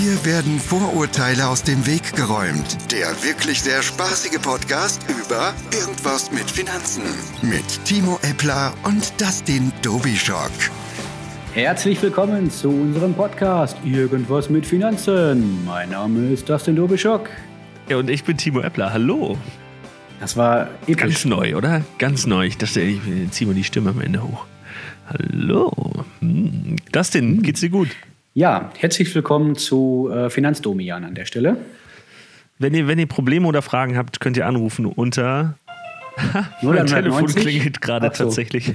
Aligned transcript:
Hier 0.00 0.24
werden 0.24 0.58
Vorurteile 0.58 1.46
aus 1.46 1.62
dem 1.62 1.86
Weg 1.86 2.16
geräumt. 2.16 2.90
Der 2.90 3.08
wirklich 3.22 3.60
sehr 3.60 3.82
spaßige 3.82 4.40
Podcast 4.40 5.04
über 5.10 5.52
Irgendwas 5.78 6.32
mit 6.32 6.50
Finanzen. 6.50 7.02
Mit 7.42 7.84
Timo 7.84 8.18
Eppler 8.22 8.72
und 8.84 9.12
Dustin 9.20 9.70
Dobischock. 9.82 10.52
Herzlich 11.52 12.00
willkommen 12.00 12.50
zu 12.50 12.70
unserem 12.70 13.12
Podcast 13.12 13.76
Irgendwas 13.84 14.48
mit 14.48 14.64
Finanzen. 14.64 15.66
Mein 15.66 15.90
Name 15.90 16.30
ist 16.30 16.48
Dustin 16.48 16.76
Dobischock. 16.76 17.28
Ja, 17.90 17.98
und 17.98 18.08
ich 18.08 18.24
bin 18.24 18.38
Timo 18.38 18.60
Eppler. 18.60 18.94
Hallo. 18.94 19.36
Das 20.18 20.34
war 20.34 20.70
episch. 20.86 20.96
Ganz 20.96 21.24
neu, 21.26 21.56
oder? 21.56 21.84
Ganz 21.98 22.26
neu. 22.26 22.46
Ich 22.46 22.56
dachte, 22.56 22.80
ich 22.80 23.02
ziehe 23.32 23.46
mal 23.46 23.54
die 23.54 23.64
Stimme 23.64 23.90
am 23.90 24.00
Ende 24.00 24.22
hoch. 24.22 24.46
Hallo. 25.10 26.06
Hm. 26.20 26.76
Dustin, 26.90 27.42
geht's 27.42 27.60
dir 27.60 27.68
gut? 27.68 27.90
Ja, 28.40 28.70
herzlich 28.78 29.14
willkommen 29.14 29.54
zu 29.54 30.08
äh, 30.10 30.30
Finanzdomian 30.30 31.04
an 31.04 31.14
der 31.14 31.26
Stelle. 31.26 31.58
Wenn 32.58 32.72
ihr, 32.72 32.88
wenn 32.88 32.98
ihr 32.98 33.06
Probleme 33.06 33.46
oder 33.46 33.60
Fragen 33.60 33.98
habt, 33.98 34.18
könnt 34.18 34.38
ihr 34.38 34.46
anrufen 34.46 34.86
unter. 34.86 35.58
mein 36.62 36.86
Telefon 36.86 37.26
klingelt 37.26 37.82
gerade 37.82 38.10
so. 38.14 38.24
tatsächlich. 38.24 38.72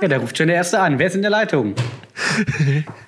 ja, 0.00 0.08
da 0.08 0.16
ruft 0.16 0.38
schon 0.38 0.46
der 0.46 0.56
Erste 0.56 0.80
an. 0.80 0.98
Wer 0.98 1.08
ist 1.08 1.16
in 1.16 1.20
der 1.20 1.30
Leitung? 1.30 1.74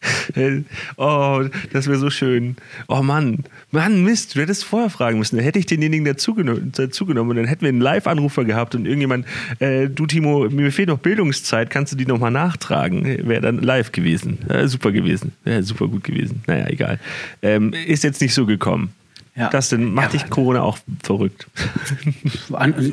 oh, 0.96 1.44
das 1.72 1.86
wäre 1.86 1.98
so 1.98 2.10
schön. 2.10 2.56
Oh 2.86 3.02
Mann, 3.02 3.44
Mann, 3.70 4.04
Mist, 4.04 4.36
du 4.36 4.40
hättest 4.40 4.64
vorher 4.64 4.90
fragen 4.90 5.18
müssen. 5.18 5.36
Dann 5.36 5.44
hätte 5.44 5.58
ich 5.58 5.66
denjenigen 5.66 6.04
dazugenommen, 6.04 6.72
dazugenommen 6.72 7.30
und 7.30 7.36
dann 7.36 7.46
hätten 7.46 7.62
wir 7.62 7.68
einen 7.68 7.80
Live-Anrufer 7.80 8.44
gehabt 8.44 8.74
und 8.74 8.86
irgendjemand, 8.86 9.26
äh, 9.58 9.88
du 9.88 10.06
Timo, 10.06 10.48
mir 10.48 10.70
fehlt 10.72 10.88
noch 10.88 10.98
Bildungszeit, 10.98 11.70
kannst 11.70 11.92
du 11.92 11.96
die 11.96 12.06
nochmal 12.06 12.30
nachtragen? 12.30 13.04
Wäre 13.28 13.40
dann 13.40 13.58
live 13.58 13.92
gewesen. 13.92 14.48
Äh, 14.48 14.68
super 14.68 14.92
gewesen. 14.92 15.32
Wäre 15.44 15.62
super 15.62 15.88
gut 15.88 16.04
gewesen. 16.04 16.42
Naja, 16.46 16.66
egal. 16.68 17.00
Ähm, 17.42 17.72
ist 17.72 18.04
jetzt 18.04 18.20
nicht 18.20 18.34
so 18.34 18.46
gekommen. 18.46 18.92
Ja. 19.38 19.50
Das 19.50 19.68
denn 19.68 19.92
macht 19.92 20.14
ja, 20.14 20.20
dich 20.20 20.30
Corona 20.30 20.62
auch 20.62 20.78
verrückt? 21.00 21.46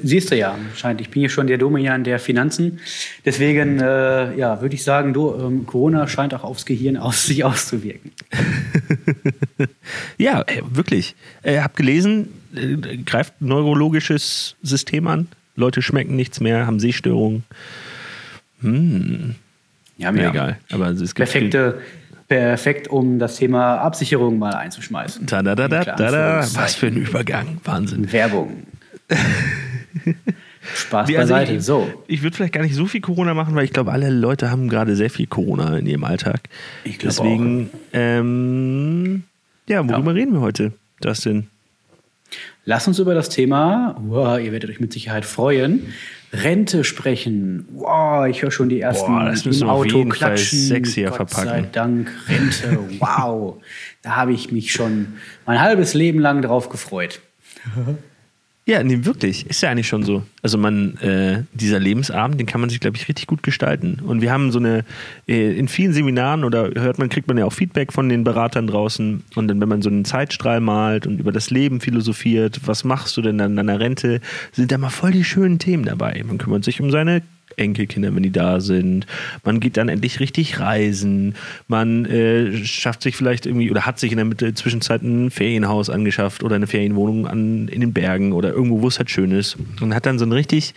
Siehst 0.04 0.30
du 0.30 0.36
ja, 0.36 0.56
scheint. 0.76 1.02
Ich 1.02 1.10
bin 1.10 1.22
hier 1.22 1.30
schon 1.30 1.48
der 1.48 1.58
Domian 1.58 2.04
der 2.04 2.20
Finanzen. 2.20 2.80
Deswegen, 3.26 3.80
äh, 3.80 4.36
ja, 4.38 4.62
würde 4.62 4.76
ich 4.76 4.84
sagen, 4.84 5.14
du, 5.14 5.34
ähm, 5.34 5.66
Corona 5.66 6.08
scheint 6.08 6.36
auch 6.36 6.44
aufs 6.44 6.66
Gehirn 6.66 6.98
aus 6.98 7.26
sich 7.26 7.44
auszuwirken. 7.44 8.12
ja, 10.20 10.42
äh, 10.42 10.62
wirklich. 10.70 11.16
Ich 11.42 11.50
äh, 11.50 11.62
habe 11.62 11.74
gelesen, 11.76 12.28
äh, 12.56 12.98
greift 12.98 13.42
neurologisches 13.42 14.56
System 14.62 15.08
an. 15.08 15.28
Leute 15.56 15.82
schmecken 15.82 16.16
nichts 16.16 16.42
mehr, 16.42 16.68
haben 16.68 16.80
Sehstörungen. 16.80 17.44
Hm. 18.62 19.34
Ja, 19.98 20.12
mir 20.12 20.24
ja. 20.24 20.30
egal. 20.30 20.58
Aber 20.72 20.90
es 20.90 21.00
gibt 21.00 21.16
perfekte, 21.16 21.82
perfekt, 22.28 22.88
um 22.88 23.20
das 23.20 23.38
Thema 23.38 23.78
Absicherung 23.78 24.40
mal 24.40 24.54
einzuschmeißen. 24.54 25.26
Da, 25.26 25.42
da, 25.42 25.56
da, 25.56 25.68
da, 25.68 25.84
da, 25.84 26.48
Was 26.54 26.76
für 26.76 26.88
ein 26.88 26.98
Übergang. 26.98 27.60
Wahnsinn. 27.64 28.12
Werbung. 28.12 28.64
Spaß 30.74 31.08
Wie, 31.08 31.18
also 31.18 31.34
beiseite. 31.34 31.54
Ich, 31.54 31.64
so. 31.64 32.04
ich 32.08 32.24
würde 32.24 32.36
vielleicht 32.36 32.54
gar 32.54 32.64
nicht 32.64 32.76
so 32.76 32.86
viel 32.88 33.02
Corona 33.02 33.34
machen, 33.34 33.56
weil 33.56 33.66
ich 33.66 33.74
glaube, 33.74 33.92
alle 33.92 34.10
Leute 34.10 34.50
haben 34.50 34.68
gerade 34.68 34.96
sehr 34.96 35.10
viel 35.10 35.28
Corona 35.28 35.78
in 35.78 35.86
ihrem 35.86 36.04
Alltag. 36.04 36.50
Ich 36.84 36.98
glaube 36.98 37.16
Deswegen, 37.16 37.70
ähm, 37.94 39.24
ja, 39.68 39.88
worüber 39.88 40.12
ja. 40.12 40.16
reden 40.16 40.34
wir 40.34 40.42
heute, 40.42 40.74
Dustin? 41.02 41.48
Lass 42.66 42.88
uns 42.88 42.98
über 42.98 43.14
das 43.14 43.30
Thema, 43.30 43.96
wow, 44.00 44.40
ihr 44.40 44.52
werdet 44.52 44.72
euch 44.72 44.80
mit 44.80 44.92
Sicherheit 44.92 45.26
freuen, 45.26 45.94
Rente 46.44 46.84
sprechen. 46.84 47.68
Wow, 47.74 48.28
ich 48.28 48.42
höre 48.42 48.52
schon 48.52 48.70
die 48.70 48.82
ersten 48.82 49.12
Boah, 49.12 49.26
das 49.26 49.46
im 49.46 49.70
Auto 49.70 50.06
klatschen. 50.06 50.60
Sexier 50.60 51.10
Gott 51.10 51.16
verpacken. 51.32 51.50
sei 51.50 51.62
Dank, 51.72 52.12
Rente. 52.28 52.80
Wow, 53.00 53.62
da 54.02 54.16
habe 54.16 54.34
ich 54.34 54.52
mich 54.52 54.72
schon 54.72 55.14
mein 55.46 55.62
halbes 55.62 55.94
Leben 55.94 56.20
lang 56.20 56.42
drauf 56.42 56.70
gefreut. 56.70 57.22
Ja, 58.68 58.82
nee, 58.82 59.06
wirklich. 59.06 59.46
Ist 59.46 59.62
ja 59.62 59.70
eigentlich 59.70 59.88
schon 59.88 60.02
so. 60.02 60.24
Also 60.42 60.58
man, 60.58 60.98
äh, 60.98 61.44
dieser 61.54 61.80
Lebensabend, 61.80 62.40
den 62.40 62.48
kann 62.48 62.62
man 62.62 62.72
sich, 62.72 62.80
glaube 62.80 62.98
ich, 62.98 63.08
richtig 63.08 63.28
gut 63.28 63.44
gestalten. 63.44 64.00
Und 64.04 64.22
wir 64.22 64.32
haben 64.32 64.52
so 64.52 64.58
eine, 64.58 64.84
äh, 65.28 65.56
in 65.56 65.68
vielen 65.68 65.94
Seminaren 65.94 66.44
oder 66.44 66.72
hört 66.74 66.98
man, 66.98 67.10
kriegt 67.10 67.28
man 67.28 67.38
ja 67.38 67.46
auch 67.46 67.54
Feedback 67.54 67.94
von 67.94 68.10
den 68.10 68.24
Beratern 68.24 68.66
draußen. 68.66 69.24
Und 69.36 69.48
dann, 69.48 69.62
wenn 69.62 69.70
man 69.70 69.84
so 69.84 69.90
einen 69.90 70.04
Zeitstrahl 70.04 70.62
malt 70.62 71.06
und 71.06 71.20
über 71.20 71.32
das 71.32 71.52
Leben 71.52 71.80
philosophiert, 71.80 72.62
was 72.66 72.84
machst 72.84 73.16
du 73.18 73.22
denn 73.22 73.40
an 73.40 73.56
deiner 73.56 73.80
Rente, 73.80 74.20
sind 74.52 74.72
da 74.72 74.80
mal 74.80 74.90
voll 74.90 75.12
die 75.12 75.24
schönen 75.24 75.60
Themen 75.60 75.86
dabei. 75.86 76.24
Man 76.26 76.40
kümmert 76.40 76.64
sich 76.64 76.82
um 76.82 76.90
seine 76.90 77.22
Enkelkinder, 77.58 78.14
wenn 78.16 78.24
die 78.24 78.32
da 78.32 78.60
sind. 78.60 79.06
Man 79.44 79.60
geht 79.60 79.78
dann 79.78 79.90
endlich 79.90 80.20
richtig 80.20 80.60
reisen. 80.60 81.36
Man 81.68 82.06
äh, 82.06 82.66
schafft 82.66 83.02
sich 83.02 83.16
vielleicht 83.16 83.46
irgendwie 83.46 83.72
oder 83.72 83.86
hat 83.86 84.00
sich 84.00 84.12
in 84.12 84.38
der 84.38 84.56
Zwischenzeit 84.56 85.02
ein 85.04 85.32
Ferienhaus 85.32 85.90
angeschafft 85.90 86.44
oder 86.44 86.56
eine 86.56 86.68
Ferienwohnung 86.68 87.28
an, 87.28 87.68
in 87.68 87.82
den 87.82 87.94
Bergen 87.94 88.34
oder 88.34 88.52
irgendwo, 88.52 88.82
wo 88.82 88.88
es 88.88 88.98
halt 88.98 89.10
schön 89.10 89.32
ist. 89.32 89.58
Und 89.82 89.94
hat 89.94 90.06
dann 90.06 90.20
so 90.20 90.26
einen 90.26 90.34
richtig 90.34 90.74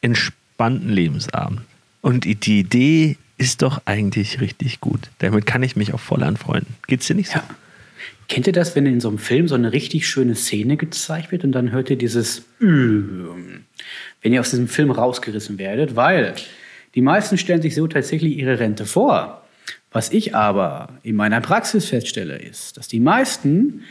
entspannten 0.00 0.90
Lebensabend. 0.90 1.60
Und 2.00 2.24
die 2.24 2.58
Idee 2.58 3.16
ist 3.38 3.62
doch 3.62 3.82
eigentlich 3.84 4.40
richtig 4.40 4.80
gut. 4.80 5.10
Damit 5.18 5.46
kann 5.46 5.62
ich 5.62 5.76
mich 5.76 5.94
auch 5.94 6.00
voll 6.00 6.22
anfreunden. 6.22 6.74
Geht's 6.86 7.06
dir 7.06 7.14
nicht 7.14 7.30
so? 7.30 7.38
Ja. 7.38 7.44
Kennt 8.28 8.46
ihr 8.46 8.52
das, 8.52 8.74
wenn 8.74 8.86
in 8.86 9.00
so 9.00 9.08
einem 9.08 9.18
Film 9.18 9.48
so 9.48 9.54
eine 9.54 9.72
richtig 9.72 10.06
schöne 10.08 10.34
Szene 10.34 10.76
gezeigt 10.76 11.32
wird 11.32 11.44
und 11.44 11.52
dann 11.52 11.72
hört 11.72 11.90
ihr 11.90 11.96
dieses 11.96 12.44
wenn 14.24 14.32
ihr 14.32 14.40
aus 14.40 14.50
diesem 14.50 14.68
Film 14.68 14.90
rausgerissen 14.90 15.58
werdet, 15.58 15.96
weil 15.96 16.34
die 16.94 17.02
meisten 17.02 17.38
stellen 17.38 17.62
sich 17.62 17.74
so 17.74 17.86
tatsächlich 17.86 18.36
ihre 18.38 18.58
Rente 18.58 18.86
vor. 18.86 19.42
Was 19.90 20.10
ich 20.10 20.34
aber 20.34 20.88
in 21.04 21.14
meiner 21.14 21.40
Praxis 21.40 21.86
feststelle, 21.86 22.36
ist, 22.36 22.76
dass 22.76 22.88
die 22.88 22.98
meisten 22.98 23.82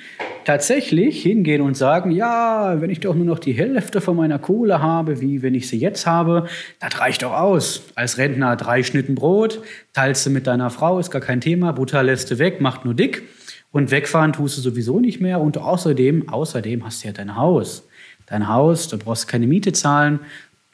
tatsächlich 0.44 1.22
hingehen 1.22 1.62
und 1.62 1.78
sagen, 1.78 2.12
ja, 2.12 2.82
wenn 2.82 2.90
ich 2.90 3.00
doch 3.00 3.16
nur 3.16 3.26
noch 3.26 3.40
die 3.40 3.54
Hälfte 3.54 4.02
von 4.02 4.18
meiner 4.18 4.38
Kohle 4.38 4.82
habe, 4.82 5.22
wie 5.22 5.42
wenn 5.42 5.56
ich 5.56 5.70
sie 5.70 5.78
jetzt 5.78 6.06
habe, 6.06 6.50
das 6.82 7.00
reicht 7.00 7.24
doch 7.24 7.32
aus. 7.32 7.84
Als 7.96 8.18
Rentner 8.18 8.58
drei 8.58 8.84
Schnitten 8.84 9.16
Brot, 9.16 9.62
teilst 9.94 10.26
du 10.26 10.30
mit 10.30 10.46
deiner 10.46 10.70
Frau, 10.70 11.00
ist 11.00 11.10
gar 11.10 11.22
kein 11.22 11.40
Thema, 11.40 11.72
Butter 11.72 12.04
lässt 12.04 12.30
du 12.32 12.38
weg, 12.38 12.60
macht 12.60 12.84
nur 12.84 12.96
dick. 12.96 13.24
Und 13.74 13.92
wegfahren 13.92 14.32
tust 14.32 14.58
du 14.58 14.62
sowieso 14.62 15.02
nicht 15.02 15.20
mehr. 15.20 15.42
Und 15.42 15.58
außerdem, 15.58 16.30
außerdem 16.30 16.86
hast 16.86 17.04
du 17.04 17.08
ja 17.08 17.14
dein 17.14 17.36
Haus 17.36 17.84
dein 18.26 18.48
Haus, 18.48 18.88
du 18.88 18.98
brauchst 18.98 19.28
keine 19.28 19.48
Miete 19.48 19.74
zahlen, 19.74 20.20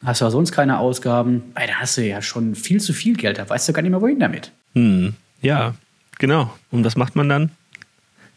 hast 0.04 0.22
ja 0.22 0.30
sonst 0.30 0.52
keine 0.52 0.80
Ausgaben, 0.80 1.44
weil 1.56 1.68
da 1.68 1.76
hast 1.76 1.98
du 1.98 2.06
ja 2.06 2.22
schon 2.22 2.56
viel 2.56 2.80
zu 2.80 2.94
viel 2.94 3.16
Geld, 3.16 3.38
da 3.38 3.48
weißt 3.48 3.70
du 3.70 3.74
gar 3.74 3.82
nicht 3.82 3.92
mehr, 3.92 4.02
wohin 4.02 4.20
damit. 4.20 4.52
Hm, 4.74 5.14
ja, 5.42 5.76
genau. 6.18 6.54
Und 6.72 6.86
was 6.86 6.96
macht 6.96 7.16
man 7.16 7.30
dann? 7.30 7.52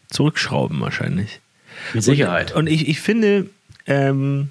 Zurückschrauben 0.09 0.79
wahrscheinlich. 0.81 1.39
Mit 1.93 2.03
Sicherheit. 2.03 2.51
Und, 2.51 2.59
und 2.59 2.67
ich, 2.67 2.87
ich 2.87 2.99
finde, 2.99 3.49
ähm, 3.87 4.49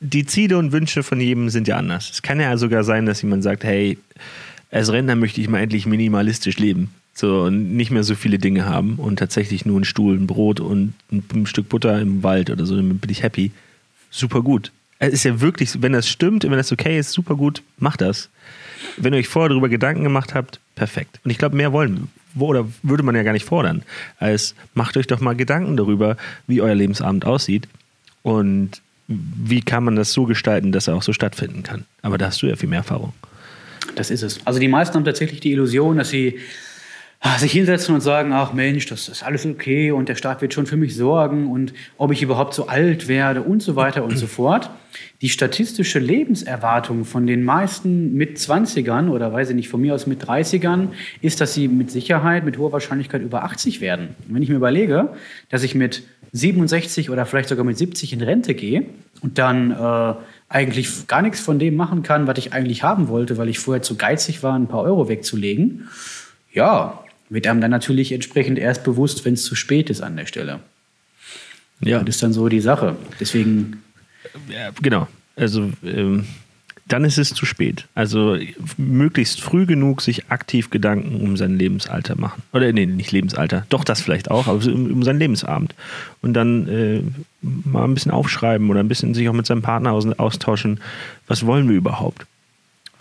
die 0.00 0.26
Ziele 0.26 0.58
und 0.58 0.72
Wünsche 0.72 1.02
von 1.02 1.20
jedem 1.20 1.48
sind 1.48 1.68
ja 1.68 1.76
anders. 1.76 2.10
Es 2.10 2.22
kann 2.22 2.40
ja 2.40 2.56
sogar 2.56 2.84
sein, 2.84 3.06
dass 3.06 3.22
jemand 3.22 3.42
sagt, 3.42 3.64
hey, 3.64 3.98
als 4.70 4.92
Rentner 4.92 5.16
möchte 5.16 5.40
ich 5.40 5.48
mal 5.48 5.60
endlich 5.60 5.86
minimalistisch 5.86 6.58
leben. 6.58 6.92
So, 7.20 7.50
nicht 7.50 7.90
mehr 7.90 8.04
so 8.04 8.14
viele 8.14 8.38
Dinge 8.38 8.64
haben 8.66 8.94
und 8.94 9.18
tatsächlich 9.18 9.66
nur 9.66 9.74
einen 9.74 9.84
Stuhl, 9.84 10.14
ein 10.14 10.28
Brot 10.28 10.60
und 10.60 10.94
ein 11.10 11.46
Stück 11.46 11.68
Butter 11.68 11.98
im 12.00 12.22
Wald 12.22 12.48
oder 12.48 12.64
so, 12.64 12.76
dann 12.76 12.96
bin 12.96 13.10
ich 13.10 13.24
happy 13.24 13.50
super 14.08 14.40
gut. 14.40 14.70
Es 15.00 15.12
ist 15.12 15.24
ja 15.24 15.40
wirklich, 15.40 15.82
wenn 15.82 15.92
das 15.92 16.08
stimmt, 16.08 16.44
wenn 16.44 16.52
das 16.52 16.70
okay 16.70 16.96
ist, 16.96 17.10
super 17.10 17.34
gut, 17.34 17.64
macht 17.78 18.02
das. 18.02 18.28
Wenn 18.98 19.14
ihr 19.14 19.18
euch 19.18 19.26
vorher 19.26 19.48
darüber 19.48 19.68
Gedanken 19.68 20.04
gemacht 20.04 20.36
habt, 20.36 20.60
perfekt. 20.76 21.18
Und 21.24 21.32
ich 21.32 21.38
glaube, 21.38 21.56
mehr 21.56 21.72
wollen 21.72 22.06
oder 22.38 22.68
würde 22.84 23.02
man 23.02 23.16
ja 23.16 23.24
gar 23.24 23.32
nicht 23.32 23.46
fordern, 23.46 23.82
als 24.20 24.54
macht 24.74 24.96
euch 24.96 25.08
doch 25.08 25.18
mal 25.18 25.34
Gedanken 25.34 25.76
darüber, 25.76 26.16
wie 26.46 26.62
euer 26.62 26.76
Lebensabend 26.76 27.24
aussieht 27.24 27.66
und 28.22 28.80
wie 29.08 29.62
kann 29.62 29.82
man 29.82 29.96
das 29.96 30.12
so 30.12 30.24
gestalten, 30.24 30.70
dass 30.70 30.86
er 30.86 30.94
auch 30.94 31.02
so 31.02 31.12
stattfinden 31.12 31.64
kann. 31.64 31.84
Aber 32.00 32.16
da 32.16 32.26
hast 32.26 32.40
du 32.42 32.46
ja 32.46 32.54
viel 32.54 32.68
mehr 32.68 32.78
Erfahrung. 32.78 33.12
Das 33.96 34.12
ist 34.12 34.22
es. 34.22 34.46
Also 34.46 34.60
die 34.60 34.68
meisten 34.68 34.94
haben 34.94 35.04
tatsächlich 35.04 35.40
die 35.40 35.50
Illusion, 35.50 35.96
dass 35.96 36.10
sie 36.10 36.38
sich 37.38 37.52
hinsetzen 37.52 37.94
und 37.94 38.00
sagen, 38.00 38.32
ach 38.32 38.52
Mensch, 38.52 38.86
das 38.86 39.08
ist 39.08 39.24
alles 39.24 39.44
okay 39.44 39.90
und 39.90 40.08
der 40.08 40.14
Staat 40.14 40.40
wird 40.40 40.54
schon 40.54 40.66
für 40.66 40.76
mich 40.76 40.94
sorgen 40.94 41.50
und 41.50 41.72
ob 41.96 42.12
ich 42.12 42.22
überhaupt 42.22 42.54
so 42.54 42.68
alt 42.68 43.08
werde 43.08 43.42
und 43.42 43.60
so 43.62 43.74
weiter 43.76 44.04
und 44.04 44.16
so 44.16 44.26
fort. 44.26 44.70
Die 45.20 45.28
statistische 45.28 45.98
Lebenserwartung 45.98 47.04
von 47.04 47.26
den 47.26 47.44
meisten 47.44 48.14
mit 48.14 48.38
20ern 48.38 49.08
oder 49.08 49.32
weiß 49.32 49.50
ich 49.50 49.56
nicht, 49.56 49.68
von 49.68 49.80
mir 49.80 49.94
aus 49.94 50.06
mit 50.06 50.24
30ern 50.24 50.88
ist, 51.20 51.40
dass 51.40 51.54
sie 51.54 51.66
mit 51.66 51.90
Sicherheit, 51.90 52.44
mit 52.44 52.56
hoher 52.56 52.72
Wahrscheinlichkeit 52.72 53.22
über 53.22 53.42
80 53.42 53.80
werden. 53.80 54.14
Und 54.28 54.34
wenn 54.34 54.42
ich 54.42 54.48
mir 54.48 54.56
überlege, 54.56 55.10
dass 55.50 55.64
ich 55.64 55.74
mit 55.74 56.04
67 56.32 57.10
oder 57.10 57.26
vielleicht 57.26 57.48
sogar 57.48 57.64
mit 57.64 57.76
70 57.76 58.12
in 58.12 58.22
Rente 58.22 58.54
gehe 58.54 58.86
und 59.20 59.38
dann 59.38 59.72
äh, 59.72 60.14
eigentlich 60.48 61.06
gar 61.08 61.22
nichts 61.22 61.40
von 61.40 61.58
dem 61.58 61.74
machen 61.74 62.02
kann, 62.02 62.26
was 62.26 62.38
ich 62.38 62.52
eigentlich 62.52 62.82
haben 62.82 63.08
wollte, 63.08 63.38
weil 63.38 63.48
ich 63.48 63.58
vorher 63.58 63.82
zu 63.82 63.96
geizig 63.96 64.42
war, 64.42 64.54
ein 64.54 64.68
paar 64.68 64.82
Euro 64.82 65.08
wegzulegen, 65.08 65.88
ja, 66.52 67.02
wird 67.28 67.46
einem 67.46 67.60
dann 67.60 67.70
natürlich 67.70 68.12
entsprechend 68.12 68.58
erst 68.58 68.84
bewusst, 68.84 69.24
wenn 69.24 69.34
es 69.34 69.44
zu 69.44 69.54
spät 69.54 69.90
ist 69.90 70.00
an 70.00 70.16
der 70.16 70.26
Stelle. 70.26 70.60
Ja. 71.80 72.00
Das 72.00 72.16
ist 72.16 72.22
dann 72.22 72.32
so 72.32 72.48
die 72.48 72.60
Sache. 72.60 72.96
Deswegen. 73.20 73.82
Ja, 74.48 74.70
genau. 74.82 75.06
Also 75.36 75.70
ähm, 75.84 76.24
dann 76.88 77.04
ist 77.04 77.18
es 77.18 77.34
zu 77.34 77.44
spät. 77.44 77.86
Also 77.94 78.36
möglichst 78.76 79.40
früh 79.40 79.66
genug 79.66 80.00
sich 80.00 80.30
aktiv 80.30 80.70
Gedanken 80.70 81.20
um 81.20 81.36
sein 81.36 81.56
Lebensalter 81.56 82.16
machen. 82.18 82.42
Oder 82.52 82.72
nee, 82.72 82.86
nicht 82.86 83.12
Lebensalter, 83.12 83.66
doch 83.68 83.84
das 83.84 84.00
vielleicht 84.00 84.30
auch, 84.30 84.48
aber 84.48 84.64
um, 84.66 84.90
um 84.90 85.02
seinen 85.02 85.18
Lebensabend. 85.18 85.74
Und 86.22 86.32
dann 86.32 86.66
äh, 86.68 87.02
mal 87.42 87.84
ein 87.84 87.94
bisschen 87.94 88.10
aufschreiben 88.10 88.70
oder 88.70 88.80
ein 88.80 88.88
bisschen 88.88 89.14
sich 89.14 89.28
auch 89.28 89.34
mit 89.34 89.46
seinem 89.46 89.62
Partner 89.62 89.92
aus, 89.92 90.06
austauschen, 90.18 90.80
was 91.26 91.44
wollen 91.44 91.68
wir 91.68 91.76
überhaupt? 91.76 92.26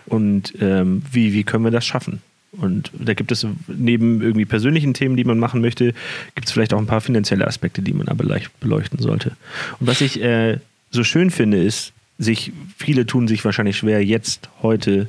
Und 0.05 0.53
ähm, 0.59 1.01
wie, 1.11 1.33
wie 1.33 1.43
können 1.43 1.63
wir 1.63 1.71
das 1.71 1.85
schaffen? 1.85 2.21
Und 2.59 2.91
da 2.97 3.13
gibt 3.13 3.31
es 3.31 3.45
neben 3.67 4.21
irgendwie 4.21 4.45
persönlichen 4.45 4.93
Themen, 4.93 5.15
die 5.15 5.23
man 5.23 5.37
machen 5.37 5.61
möchte, 5.61 5.93
gibt 6.35 6.47
es 6.47 6.51
vielleicht 6.51 6.73
auch 6.73 6.79
ein 6.79 6.87
paar 6.87 7.01
finanzielle 7.01 7.45
Aspekte, 7.45 7.81
die 7.81 7.93
man 7.93 8.07
aber 8.07 8.23
leicht 8.23 8.59
beleuchten 8.59 8.99
sollte. 8.99 9.35
Und 9.79 9.87
was 9.87 10.01
ich 10.01 10.21
äh, 10.21 10.57
so 10.89 11.03
schön 11.03 11.29
finde, 11.29 11.61
ist, 11.61 11.93
sich, 12.17 12.51
viele 12.77 13.05
tun 13.05 13.27
sich 13.27 13.45
wahrscheinlich 13.45 13.77
schwer, 13.77 14.03
jetzt, 14.03 14.49
heute 14.61 15.07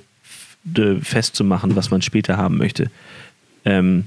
festzumachen, 1.01 1.77
was 1.77 1.91
man 1.91 2.03
später 2.03 2.37
haben 2.37 2.59
möchte. 2.59 2.91
Ähm, 3.65 4.05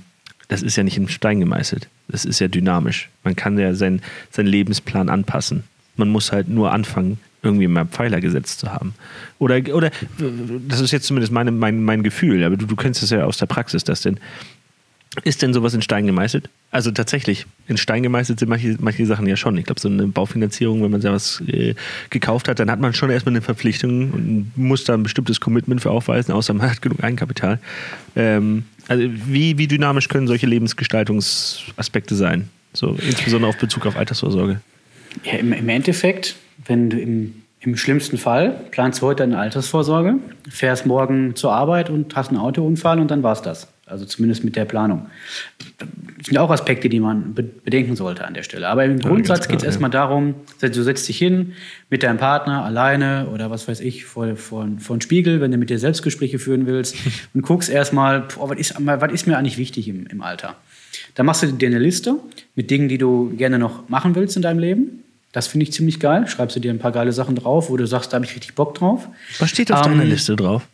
das 0.47 0.61
ist 0.61 0.75
ja 0.75 0.83
nicht 0.83 0.97
in 0.97 1.07
Stein 1.07 1.39
gemeißelt. 1.39 1.87
Das 2.07 2.25
ist 2.25 2.39
ja 2.39 2.47
dynamisch. 2.47 3.09
Man 3.23 3.35
kann 3.35 3.57
ja 3.57 3.73
seinen 3.73 4.01
sein 4.29 4.45
Lebensplan 4.45 5.09
anpassen. 5.09 5.63
Man 5.95 6.09
muss 6.09 6.31
halt 6.31 6.49
nur 6.49 6.71
anfangen, 6.71 7.19
irgendwie 7.43 7.67
mal 7.67 7.85
Pfeiler 7.85 8.21
gesetzt 8.21 8.59
zu 8.59 8.71
haben. 8.71 8.93
Oder, 9.39 9.61
oder 9.73 9.91
das 10.67 10.79
ist 10.79 10.91
jetzt 10.91 11.07
zumindest 11.07 11.31
meine, 11.31 11.51
mein, 11.51 11.83
mein 11.83 12.03
Gefühl, 12.03 12.43
aber 12.43 12.57
du, 12.57 12.65
du 12.65 12.75
kennst 12.75 13.01
es 13.01 13.09
ja 13.09 13.25
aus 13.25 13.37
der 13.37 13.47
Praxis, 13.47 13.83
dass 13.83 14.01
denn 14.01 14.19
ist 15.25 15.41
denn 15.41 15.53
sowas 15.53 15.73
in 15.73 15.81
Stein 15.81 16.05
gemeißelt? 16.05 16.49
Also 16.71 16.89
tatsächlich, 16.89 17.45
in 17.67 17.75
Stein 17.75 18.01
gemeißelt 18.01 18.39
sind 18.39 18.47
manche, 18.47 18.77
manche 18.79 19.05
Sachen 19.05 19.27
ja 19.27 19.35
schon. 19.35 19.57
Ich 19.57 19.65
glaube, 19.65 19.81
so 19.81 19.89
eine 19.89 20.07
Baufinanzierung, 20.07 20.81
wenn 20.81 20.91
man 20.91 21.01
da 21.01 21.11
was 21.11 21.43
äh, 21.47 21.75
gekauft 22.09 22.47
hat, 22.47 22.59
dann 22.59 22.71
hat 22.71 22.79
man 22.79 22.93
schon 22.93 23.09
erstmal 23.09 23.33
eine 23.33 23.41
Verpflichtung 23.41 24.11
und 24.11 24.51
muss 24.55 24.85
da 24.85 24.93
ein 24.93 25.03
bestimmtes 25.03 25.41
Commitment 25.41 25.81
für 25.81 25.91
aufweisen, 25.91 26.33
außer 26.33 26.53
man 26.53 26.69
hat 26.71 26.81
genug 26.81 27.03
Eigenkapital. 27.03 27.59
Ähm, 28.15 28.63
also 28.87 29.03
wie, 29.25 29.57
wie 29.57 29.67
dynamisch 29.67 30.07
können 30.07 30.27
solche 30.27 30.47
Lebensgestaltungsaspekte 30.47 32.15
sein? 32.15 32.47
So 32.71 32.97
insbesondere 33.05 33.49
auf 33.49 33.57
Bezug 33.57 33.85
auf 33.85 33.97
Altersvorsorge. 33.97 34.61
Ja, 35.25 35.33
im, 35.33 35.51
im 35.51 35.67
Endeffekt, 35.67 36.37
wenn 36.65 36.89
du 36.89 36.99
im, 36.99 37.43
im 37.59 37.77
schlimmsten 37.77 38.17
Fall 38.17 38.59
planst 38.71 39.01
du 39.01 39.07
heute 39.07 39.23
eine 39.23 39.37
Altersvorsorge, 39.37 40.15
fährst 40.49 40.85
morgen 40.85 41.35
zur 41.35 41.53
Arbeit 41.53 41.89
und 41.89 42.15
hast 42.15 42.29
einen 42.29 42.37
Autounfall 42.37 42.99
und 42.99 43.11
dann 43.11 43.23
war's 43.23 43.41
das. 43.41 43.67
Also 43.91 44.05
zumindest 44.05 44.45
mit 44.45 44.55
der 44.55 44.63
Planung. 44.63 45.07
Das 45.77 46.27
sind 46.27 46.37
auch 46.37 46.49
Aspekte, 46.49 46.87
die 46.87 47.01
man 47.01 47.33
bedenken 47.33 47.97
sollte 47.97 48.25
an 48.25 48.33
der 48.33 48.43
Stelle. 48.43 48.69
Aber 48.69 48.85
im 48.85 48.99
ja, 48.99 49.07
Grundsatz 49.09 49.49
geht 49.49 49.57
es 49.57 49.63
erstmal 49.63 49.89
darum, 49.89 50.35
du 50.61 50.83
setzt 50.83 51.09
dich 51.09 51.17
hin 51.17 51.53
mit 51.89 52.01
deinem 52.03 52.17
Partner 52.17 52.63
alleine 52.63 53.27
oder 53.27 53.51
was 53.51 53.67
weiß 53.67 53.81
ich, 53.81 54.05
vor, 54.05 54.37
vor, 54.37 54.65
vor 54.79 54.93
einen 54.93 55.01
Spiegel, 55.01 55.41
wenn 55.41 55.51
du 55.51 55.57
mit 55.57 55.69
dir 55.69 55.77
Selbstgespräche 55.77 56.39
führen 56.39 56.67
willst 56.67 56.95
und 57.33 57.41
guckst 57.41 57.69
erstmal, 57.69 58.27
was 58.39 58.57
ist, 58.57 58.75
was 58.79 59.11
ist 59.11 59.27
mir 59.27 59.37
eigentlich 59.37 59.57
wichtig 59.57 59.89
im, 59.89 60.07
im 60.07 60.21
Alter. 60.21 60.55
Dann 61.15 61.25
machst 61.25 61.43
du 61.43 61.47
dir 61.47 61.67
eine 61.67 61.79
Liste 61.79 62.15
mit 62.55 62.71
Dingen, 62.71 62.87
die 62.87 62.97
du 62.97 63.33
gerne 63.35 63.59
noch 63.59 63.89
machen 63.89 64.15
willst 64.15 64.37
in 64.37 64.41
deinem 64.41 64.59
Leben. 64.59 65.03
Das 65.31 65.47
finde 65.47 65.65
ich 65.65 65.73
ziemlich 65.73 65.99
geil. 65.99 66.27
Schreibst 66.27 66.55
du 66.55 66.59
dir 66.59 66.71
ein 66.71 66.79
paar 66.79 66.91
geile 66.91 67.13
Sachen 67.13 67.35
drauf, 67.35 67.69
wo 67.69 67.77
du 67.77 67.87
sagst, 67.87 68.11
da 68.11 68.15
habe 68.15 68.25
ich 68.25 68.35
richtig 68.35 68.53
Bock 68.53 68.75
drauf. 68.75 69.07
Was 69.39 69.49
steht 69.49 69.71
auf 69.71 69.85
ähm, 69.85 69.93
deiner 69.93 70.05
Liste 70.05 70.35
drauf? 70.35 70.67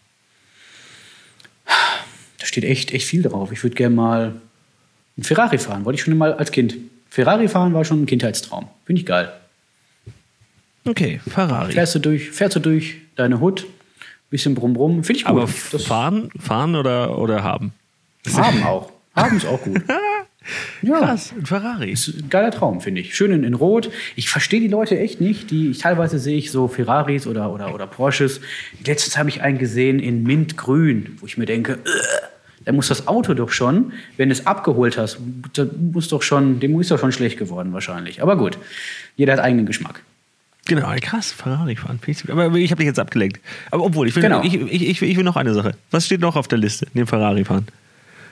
Da 2.40 2.46
steht 2.46 2.64
echt, 2.64 2.92
echt 2.92 3.06
viel 3.08 3.22
drauf. 3.22 3.52
Ich 3.52 3.64
würde 3.64 3.76
gerne 3.76 3.96
mal 3.96 4.42
ein 5.18 5.24
Ferrari 5.24 5.58
fahren. 5.58 5.86
Wollte 5.86 5.98
ich 5.98 6.04
schon 6.04 6.18
mal 6.18 6.34
als 6.34 6.52
Kind. 6.52 6.76
Ferrari 7.10 7.48
fahren 7.48 7.74
war 7.74 7.86
schon 7.86 8.04
ein 8.04 8.06
Kindheitstraum. 8.06 8.68
Finde 8.86 9.02
ich 9.02 9.06
geil. 9.06 9.32
Okay, 10.86 11.20
Ferrari. 11.28 11.74
Fährst 11.74 11.96
du 11.96 12.00
durch, 12.00 12.32
fährst 12.32 12.56
du 12.56 12.60
durch 12.60 12.98
deine 13.16 13.40
Hut, 13.40 13.66
bisschen 14.30 14.56
brumm 14.56 14.74
brumm. 14.74 15.04
Finde 15.04 15.20
ich 15.20 15.26
gut. 15.26 15.32
Aber 15.32 15.50
das 15.72 15.84
fahren, 15.84 16.30
fahren 16.40 16.76
oder, 16.76 17.18
oder 17.18 17.44
haben? 17.44 17.74
Haben 18.34 18.64
auch. 18.64 18.92
Haben 19.16 19.38
ist 19.38 19.46
auch 19.46 19.62
gut. 19.62 19.82
Ja, 20.82 21.00
Krass, 21.00 21.34
ein 21.38 21.46
Ferrari. 21.46 21.92
Ist 21.92 22.08
ein 22.08 22.30
geiler 22.30 22.52
Traum, 22.52 22.82
finde 22.82 23.02
ich. 23.02 23.16
Schön 23.16 23.32
in, 23.32 23.44
in 23.44 23.54
Rot. 23.54 23.90
Ich 24.16 24.30
verstehe 24.30 24.60
die 24.60 24.68
Leute 24.68 24.98
echt 24.98 25.22
nicht. 25.22 25.52
Die, 25.52 25.72
ich, 25.72 25.80
teilweise 25.80 26.20
sehe 26.20 26.38
ich 26.38 26.52
so 26.52 26.68
Ferraris 26.68 27.28
oder, 27.28 27.52
oder, 27.52 27.74
oder 27.74 27.88
Porsches. 27.88 28.42
Letztens 28.86 29.18
habe 29.18 29.30
ich 29.30 29.42
einen 29.42 29.58
gesehen 29.58 30.00
in 30.00 30.24
Mintgrün, 30.24 31.18
wo 31.20 31.26
ich 31.26 31.38
mir 31.38 31.46
denke, 31.46 31.74
äh, 31.74 31.78
da 32.66 32.74
muss 32.74 32.90
das 32.90 33.08
Auto 33.08 33.34
doch 33.34 33.50
schon, 33.50 33.94
wenn 34.18 34.30
du 34.30 34.34
es 34.34 34.46
abgeholt 34.46 34.98
hast, 34.98 35.20
muss 35.80 36.10
doch 36.10 36.22
schon, 36.22 36.60
dem 36.60 36.80
ist 36.82 36.92
doch 36.92 37.00
schon 37.00 37.14
schlecht 37.14 37.38
geworden 37.38 37.72
wahrscheinlich. 37.72 38.22
Aber 38.22 38.36
gut, 38.36 38.58
jeder 39.16 39.34
hat 39.34 39.40
eigenen 39.40 39.66
Geschmack. 39.66 40.04
Genau, 40.66 40.94
krass, 41.00 41.32
Ferrari 41.32 41.78
fahren. 41.78 42.00
Aber 42.30 42.56
ich 42.56 42.72
habe 42.72 42.80
dich 42.80 42.88
jetzt 42.88 43.00
abgelenkt. 43.00 43.40
Aber 43.72 43.86
obwohl, 43.86 44.10
ich 44.10 44.16
will, 44.16 44.24
genau. 44.24 44.44
ich, 44.44 44.56
ich, 44.56 44.90
ich, 44.90 45.02
ich 45.02 45.18
will 45.18 45.24
noch 45.24 45.38
eine 45.38 45.54
Sache. 45.54 45.76
Was 45.92 46.06
steht 46.06 46.20
noch 46.20 46.36
auf 46.36 46.50
der 46.50 46.58
Liste 46.58 46.88
neben 46.94 47.08
Ferrari 47.08 47.46
fahren? 47.46 47.68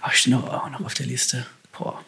Ach, 0.02 0.12
steht 0.12 0.34
noch, 0.34 0.50
auch 0.50 0.70
noch 0.70 0.84
auf 0.84 0.94
der 0.94 1.06
Liste. 1.06 1.46
Boah. 1.78 2.00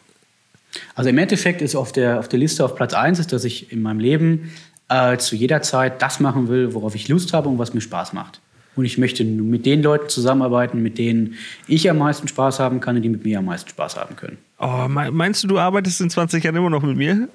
Also 0.95 1.09
im 1.09 1.17
Endeffekt 1.17 1.61
ist 1.61 1.75
auf 1.75 1.91
der, 1.91 2.19
auf 2.19 2.27
der 2.27 2.39
Liste 2.39 2.63
auf 2.63 2.75
Platz 2.75 2.93
1 2.93 3.19
ist, 3.19 3.33
dass 3.33 3.43
ich 3.43 3.71
in 3.71 3.81
meinem 3.81 3.99
Leben 3.99 4.51
äh, 4.89 5.17
zu 5.17 5.35
jeder 5.35 5.61
Zeit 5.61 6.01
das 6.01 6.19
machen 6.19 6.47
will, 6.47 6.73
worauf 6.73 6.95
ich 6.95 7.07
Lust 7.07 7.33
habe 7.33 7.49
und 7.49 7.57
was 7.57 7.73
mir 7.73 7.81
Spaß 7.81 8.13
macht. 8.13 8.39
Und 8.75 8.85
ich 8.85 8.99
möchte 8.99 9.23
mit 9.23 9.65
den 9.65 9.81
Leuten 9.81 10.07
zusammenarbeiten, 10.07 10.83
mit 10.83 10.99
denen 10.99 11.35
ich 11.67 11.89
am 11.89 11.97
meisten 11.97 12.27
Spaß 12.27 12.59
haben 12.59 12.79
kann 12.79 12.95
und 12.95 13.01
die 13.01 13.09
mit 13.09 13.23
mir 13.23 13.39
am 13.39 13.45
meisten 13.45 13.69
Spaß 13.69 13.97
haben 13.97 14.15
können. 14.15 14.37
Oh, 14.59 14.85
meinst 14.87 15.43
du, 15.43 15.47
du 15.47 15.57
arbeitest 15.57 15.99
in 15.99 16.11
20 16.11 16.43
Jahren 16.43 16.55
immer 16.55 16.69
noch 16.69 16.83
mit 16.83 16.95
mir? 16.95 17.27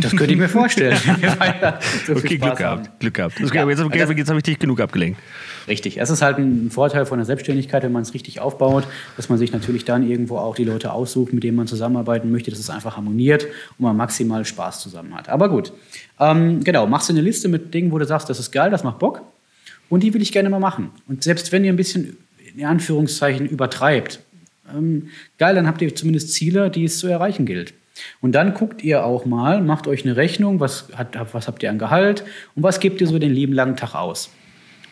Das 0.00 0.14
könnte 0.14 0.32
ich 0.32 0.38
mir 0.38 0.48
vorstellen. 0.48 0.96
so 2.06 2.12
okay, 2.14 2.38
Glück 2.38 2.56
gehabt. 2.56 3.00
Glück 3.00 3.14
gehabt. 3.14 3.34
Das, 3.40 3.52
ja, 3.52 3.68
jetzt, 3.68 3.80
okay, 3.80 3.98
das, 3.98 4.10
jetzt 4.10 4.28
habe 4.28 4.38
ich 4.38 4.44
dich 4.44 4.58
genug 4.58 4.80
abgelenkt. 4.80 5.20
Richtig. 5.66 5.98
Es 6.00 6.10
ist 6.10 6.22
halt 6.22 6.38
ein 6.38 6.70
Vorteil 6.70 7.04
von 7.04 7.18
der 7.18 7.26
Selbstständigkeit, 7.26 7.82
wenn 7.82 7.92
man 7.92 8.02
es 8.02 8.14
richtig 8.14 8.40
aufbaut, 8.40 8.84
dass 9.16 9.28
man 9.28 9.38
sich 9.38 9.52
natürlich 9.52 9.84
dann 9.84 10.08
irgendwo 10.08 10.38
auch 10.38 10.54
die 10.54 10.64
Leute 10.64 10.92
aussucht, 10.92 11.32
mit 11.32 11.44
denen 11.44 11.56
man 11.56 11.66
zusammenarbeiten 11.66 12.30
möchte, 12.30 12.50
dass 12.50 12.60
es 12.60 12.70
einfach 12.70 12.96
harmoniert 12.96 13.44
und 13.44 13.84
man 13.84 13.96
maximal 13.96 14.44
Spaß 14.44 14.80
zusammen 14.80 15.14
hat. 15.14 15.28
Aber 15.28 15.48
gut. 15.48 15.72
Ähm, 16.20 16.64
genau, 16.64 16.86
machst 16.86 17.08
du 17.08 17.12
eine 17.12 17.22
Liste 17.22 17.48
mit 17.48 17.74
Dingen, 17.74 17.92
wo 17.92 17.98
du 17.98 18.06
sagst, 18.06 18.30
das 18.30 18.38
ist 18.38 18.50
geil, 18.50 18.70
das 18.70 18.84
macht 18.84 18.98
Bock. 18.98 19.22
Und 19.88 20.02
die 20.02 20.12
will 20.14 20.22
ich 20.22 20.32
gerne 20.32 20.50
mal 20.50 20.60
machen. 20.60 20.90
Und 21.06 21.22
selbst 21.22 21.52
wenn 21.52 21.64
ihr 21.64 21.72
ein 21.72 21.76
bisschen 21.76 22.16
in 22.56 22.64
Anführungszeichen 22.64 23.46
übertreibt, 23.46 24.20
ähm, 24.74 25.08
geil, 25.38 25.54
dann 25.54 25.66
habt 25.66 25.80
ihr 25.82 25.94
zumindest 25.94 26.32
Ziele, 26.32 26.70
die 26.70 26.84
es 26.84 26.98
zu 26.98 27.06
erreichen 27.06 27.46
gilt. 27.46 27.72
Und 28.20 28.32
dann 28.32 28.54
guckt 28.54 28.82
ihr 28.82 29.04
auch 29.04 29.24
mal, 29.26 29.60
macht 29.62 29.86
euch 29.86 30.04
eine 30.04 30.16
Rechnung, 30.16 30.60
was, 30.60 30.88
hat, 30.94 31.16
was 31.32 31.48
habt 31.48 31.62
ihr 31.62 31.70
an 31.70 31.78
Gehalt 31.78 32.24
und 32.54 32.62
was 32.62 32.80
gebt 32.80 33.00
ihr 33.00 33.06
so 33.06 33.18
den 33.18 33.32
lieben 33.32 33.52
langen 33.52 33.76
Tag 33.76 33.94
aus. 33.94 34.30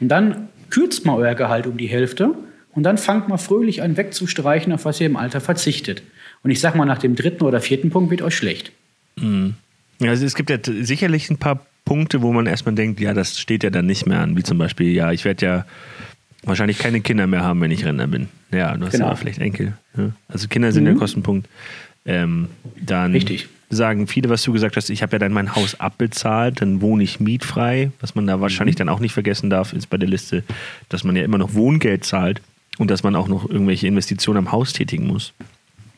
Und 0.01 0.09
dann 0.09 0.49
kürzt 0.71 1.05
mal 1.07 1.17
euer 1.17 1.35
Gehalt 1.35 1.67
um 1.67 1.77
die 1.77 1.87
Hälfte 1.87 2.35
und 2.73 2.83
dann 2.83 2.99
fangt 2.99 3.29
mal 3.29 3.39
fröhlich 3.39 3.83
an 3.83 3.97
wegzustreichen, 3.97 4.73
auf 4.73 4.85
was 4.85 5.01
ihr 5.01 5.07
im 5.07 5.17
Alter 5.17 5.41
verzichtet. 5.41 6.03
Und 6.43 6.51
ich 6.51 6.61
sag 6.61 6.75
mal, 6.75 6.85
nach 6.85 6.99
dem 6.99 7.15
dritten 7.15 7.45
oder 7.45 7.61
vierten 7.61 7.91
Punkt 7.91 8.11
wird 8.11 8.23
euch 8.23 8.37
schlecht. 8.37 8.73
Mhm. 9.17 9.55
Also 10.01 10.27
es 10.27 10.35
gibt 10.35 10.51
ja 10.51 10.59
sicherlich 10.63 11.31
ein 11.31 11.39
paar 11.39 11.65
Punkte, 11.85 12.21
wo 12.21 12.33
man 12.33 12.47
erstmal 12.47 12.75
denkt, 12.75 13.01
ja, 13.01 13.15
das 13.15 13.39
steht 13.39 13.65
ja 13.65 13.71
dann 13.71 13.87
nicht 13.87 14.07
mehr 14.07 14.21
an, 14.21 14.37
wie 14.37 14.43
zum 14.43 14.59
Beispiel, 14.59 14.93
ja, 14.93 15.13
ich 15.13 15.25
werde 15.25 15.47
ja 15.47 15.67
wahrscheinlich 16.45 16.79
keine 16.79 17.01
Kinder 17.01 17.27
mehr 17.27 17.43
haben, 17.43 17.61
wenn 17.61 17.71
ich 17.71 17.85
Rentner 17.85 18.07
bin. 18.07 18.29
Ja, 18.53 18.77
du 18.77 18.87
hast 18.87 18.93
genau. 18.93 19.09
ja 19.09 19.17
vielleicht 19.17 19.39
Enkel. 19.39 19.75
Ja. 19.97 20.11
Also 20.29 20.49
Kinder 20.49 20.73
sind 20.73 20.85
mhm. 20.85 20.89
der 20.89 20.97
Kostenpunkt. 20.97 21.49
Ähm, 22.07 22.49
dann 22.81 23.13
Richtig. 23.13 23.49
sagen 23.71 24.07
viele, 24.07 24.29
was 24.29 24.43
du 24.43 24.53
gesagt 24.53 24.77
hast, 24.77 24.91
ich 24.91 25.03
habe 25.03 25.13
ja 25.13 25.19
dann 25.19 25.33
mein 25.33 25.55
Haus 25.55 25.81
abbezahlt, 25.81 26.61
dann 26.61 26.81
wohne 26.81 27.03
ich 27.03 27.21
mietfrei. 27.21 27.91
Was 28.01 28.15
man 28.15 28.27
da 28.27 28.41
wahrscheinlich 28.41 28.77
mhm. 28.77 28.79
dann 28.79 28.89
auch 28.89 29.01
nicht 29.01 29.13
vergessen 29.13 29.51
darf, 29.51 29.73
ist 29.73 29.91
bei 29.91 29.97
der 29.97 30.09
Liste, 30.09 30.45
dass 30.89 31.05
man 31.05 31.17
ja 31.17 31.25
immer 31.25 31.39
noch 31.39 31.55
Wohngeld 31.55 32.05
zahlt 32.05 32.41
und 32.79 32.91
dass 32.91 33.03
man 33.03 33.17
auch 33.17 33.29
noch 33.29 33.49
irgendwelche 33.49 33.87
Investitionen 33.87 34.39
am 34.39 34.53
Haus 34.53 34.73
tätigen 34.73 35.07
muss. 35.07 35.33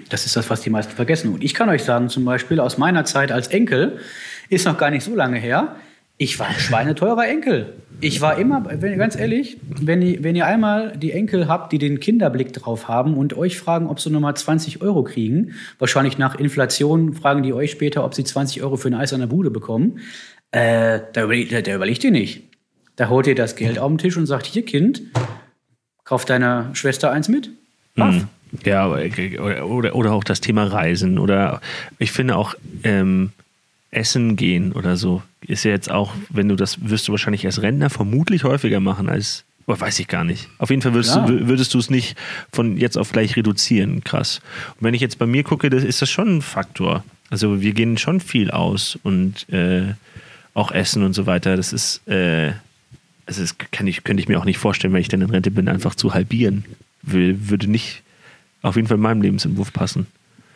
Das 0.08 0.24
ist 0.24 0.36
das, 0.36 0.48
was 0.48 0.62
die 0.62 0.70
meisten 0.70 0.94
vergessen. 0.94 1.32
Und 1.32 1.44
ich 1.44 1.52
kann 1.52 1.68
euch 1.68 1.84
sagen, 1.84 2.08
zum 2.08 2.24
Beispiel 2.24 2.60
aus 2.60 2.78
meiner 2.78 3.04
Zeit 3.04 3.30
als 3.30 3.48
Enkel, 3.48 3.98
ist 4.48 4.64
noch 4.64 4.78
gar 4.78 4.90
nicht 4.90 5.04
so 5.04 5.14
lange 5.14 5.38
her, 5.38 5.76
ich 6.18 6.38
war 6.38 6.48
ein 6.48 6.58
schweineteurer 6.58 7.26
Enkel. 7.26 7.75
Ich 8.00 8.20
war 8.20 8.38
immer, 8.38 8.64
wenn, 8.80 8.96
ganz 8.98 9.16
ehrlich, 9.16 9.56
wenn 9.62 10.02
ihr, 10.02 10.22
wenn 10.22 10.37
ihr 10.37 10.46
einmal 10.46 10.96
die 10.96 11.12
Enkel 11.12 11.48
habt, 11.48 11.72
die 11.72 11.78
den 11.78 11.98
Kinderblick 11.98 12.52
drauf 12.52 12.87
haben 12.87 13.16
und 13.16 13.37
euch 13.37 13.58
fragen, 13.58 13.88
ob 13.88 13.98
sie 14.00 14.10
nochmal 14.10 14.37
20 14.37 14.82
Euro 14.82 15.02
kriegen, 15.02 15.54
wahrscheinlich 15.78 16.18
nach 16.18 16.37
Inflation 16.37 17.14
fragen 17.14 17.42
die 17.42 17.52
euch 17.52 17.72
später, 17.72 18.04
ob 18.04 18.14
sie 18.14 18.22
20 18.22 18.62
Euro 18.62 18.76
für 18.76 18.88
ein 18.88 18.94
Eis 18.94 19.12
an 19.12 19.20
der 19.20 19.26
Bude 19.26 19.50
bekommen, 19.50 20.00
äh, 20.52 21.00
da, 21.12 21.26
da, 21.26 21.62
da 21.62 21.75
überlegt 21.75 22.04
ihr 22.04 22.10
nicht. 22.10 22.42
Da 22.94 23.08
holt 23.08 23.26
ihr 23.26 23.34
das 23.34 23.56
Geld 23.56 23.78
auf 23.78 23.88
den 23.88 23.98
Tisch 23.98 24.16
und 24.16 24.26
sagt, 24.26 24.46
hier 24.46 24.64
Kind, 24.64 25.02
kauf 26.04 26.25
deiner 26.25 26.75
Schwester 26.75 27.10
eins 27.10 27.28
mit. 27.28 27.50
Mhm. 27.94 28.28
Ja, 28.64 28.88
oder, 28.88 29.94
oder 29.94 30.12
auch 30.12 30.25
das 30.25 30.40
Thema 30.40 30.64
Reisen 30.64 31.18
oder 31.18 31.60
ich 31.98 32.12
finde 32.12 32.37
auch 32.37 32.54
ähm, 32.82 33.32
Essen 33.90 34.37
gehen 34.37 34.73
oder 34.73 34.97
so 34.97 35.23
ist 35.40 35.64
ja 35.64 35.71
jetzt 35.71 35.90
auch, 35.90 36.12
wenn 36.28 36.49
du 36.49 36.57
das 36.57 36.90
wirst 36.90 37.09
du 37.09 37.12
wahrscheinlich 37.12 37.47
als 37.47 37.62
Rentner 37.62 37.90
vermutlich 37.90 38.45
häufiger 38.45 38.80
machen 38.80 39.09
als 39.09 39.45
oder 39.66 39.80
weiß 39.80 39.99
ich 39.99 40.09
gar 40.09 40.25
nicht. 40.25 40.49
Auf 40.57 40.71
jeden 40.71 40.80
Fall 40.80 40.95
würdest, 40.95 41.14
ja. 41.14 41.26
du, 41.26 41.47
würdest 41.47 41.75
du 41.75 41.78
es 41.78 41.90
nicht 41.90 42.16
von 42.50 42.78
jetzt 42.78 42.97
auf 42.97 43.12
gleich 43.12 43.37
reduzieren. 43.37 44.02
Krass. 44.02 44.40
Und 44.76 44.85
wenn 44.85 44.95
ich 44.95 45.02
jetzt 45.02 45.18
bei 45.18 45.26
mir 45.26 45.45
gucke, 45.45 45.68
das 45.68 45.85
ist 45.85 46.00
das 46.00 46.09
schon 46.09 46.38
ein 46.38 46.42
Faktor. 46.42 47.04
Also 47.28 47.61
wir 47.61 47.75
gehen 47.75 47.99
schon 47.99 48.21
viel 48.21 48.50
aus 48.50 48.99
und 49.02 49.47
äh, 49.50 49.92
auch 50.54 50.73
essen 50.73 51.02
und 51.02 51.12
so 51.12 51.26
weiter. 51.26 51.54
Das 51.54 51.75
ist, 51.75 52.00
äh, 52.09 52.52
also 53.26 53.42
das 53.42 53.59
kann 53.59 53.87
ich, 53.87 54.04
könnte 54.04 54.23
ich 54.23 54.28
mir 54.28 54.38
auch 54.38 54.47
nicht 54.47 54.57
vorstellen, 54.57 54.95
wenn 54.95 55.02
ich 55.02 55.09
dann 55.09 55.21
in 55.21 55.28
Rente 55.28 55.50
bin, 55.50 55.68
einfach 55.68 55.95
zu 55.95 56.14
halbieren. 56.14 56.64
Will, 57.02 57.50
würde 57.50 57.71
nicht 57.71 58.02
auf 58.62 58.76
jeden 58.76 58.88
Fall 58.88 58.97
in 58.97 59.02
meinem 59.02 59.21
Lebensentwurf 59.21 59.75
passen. 59.75 60.07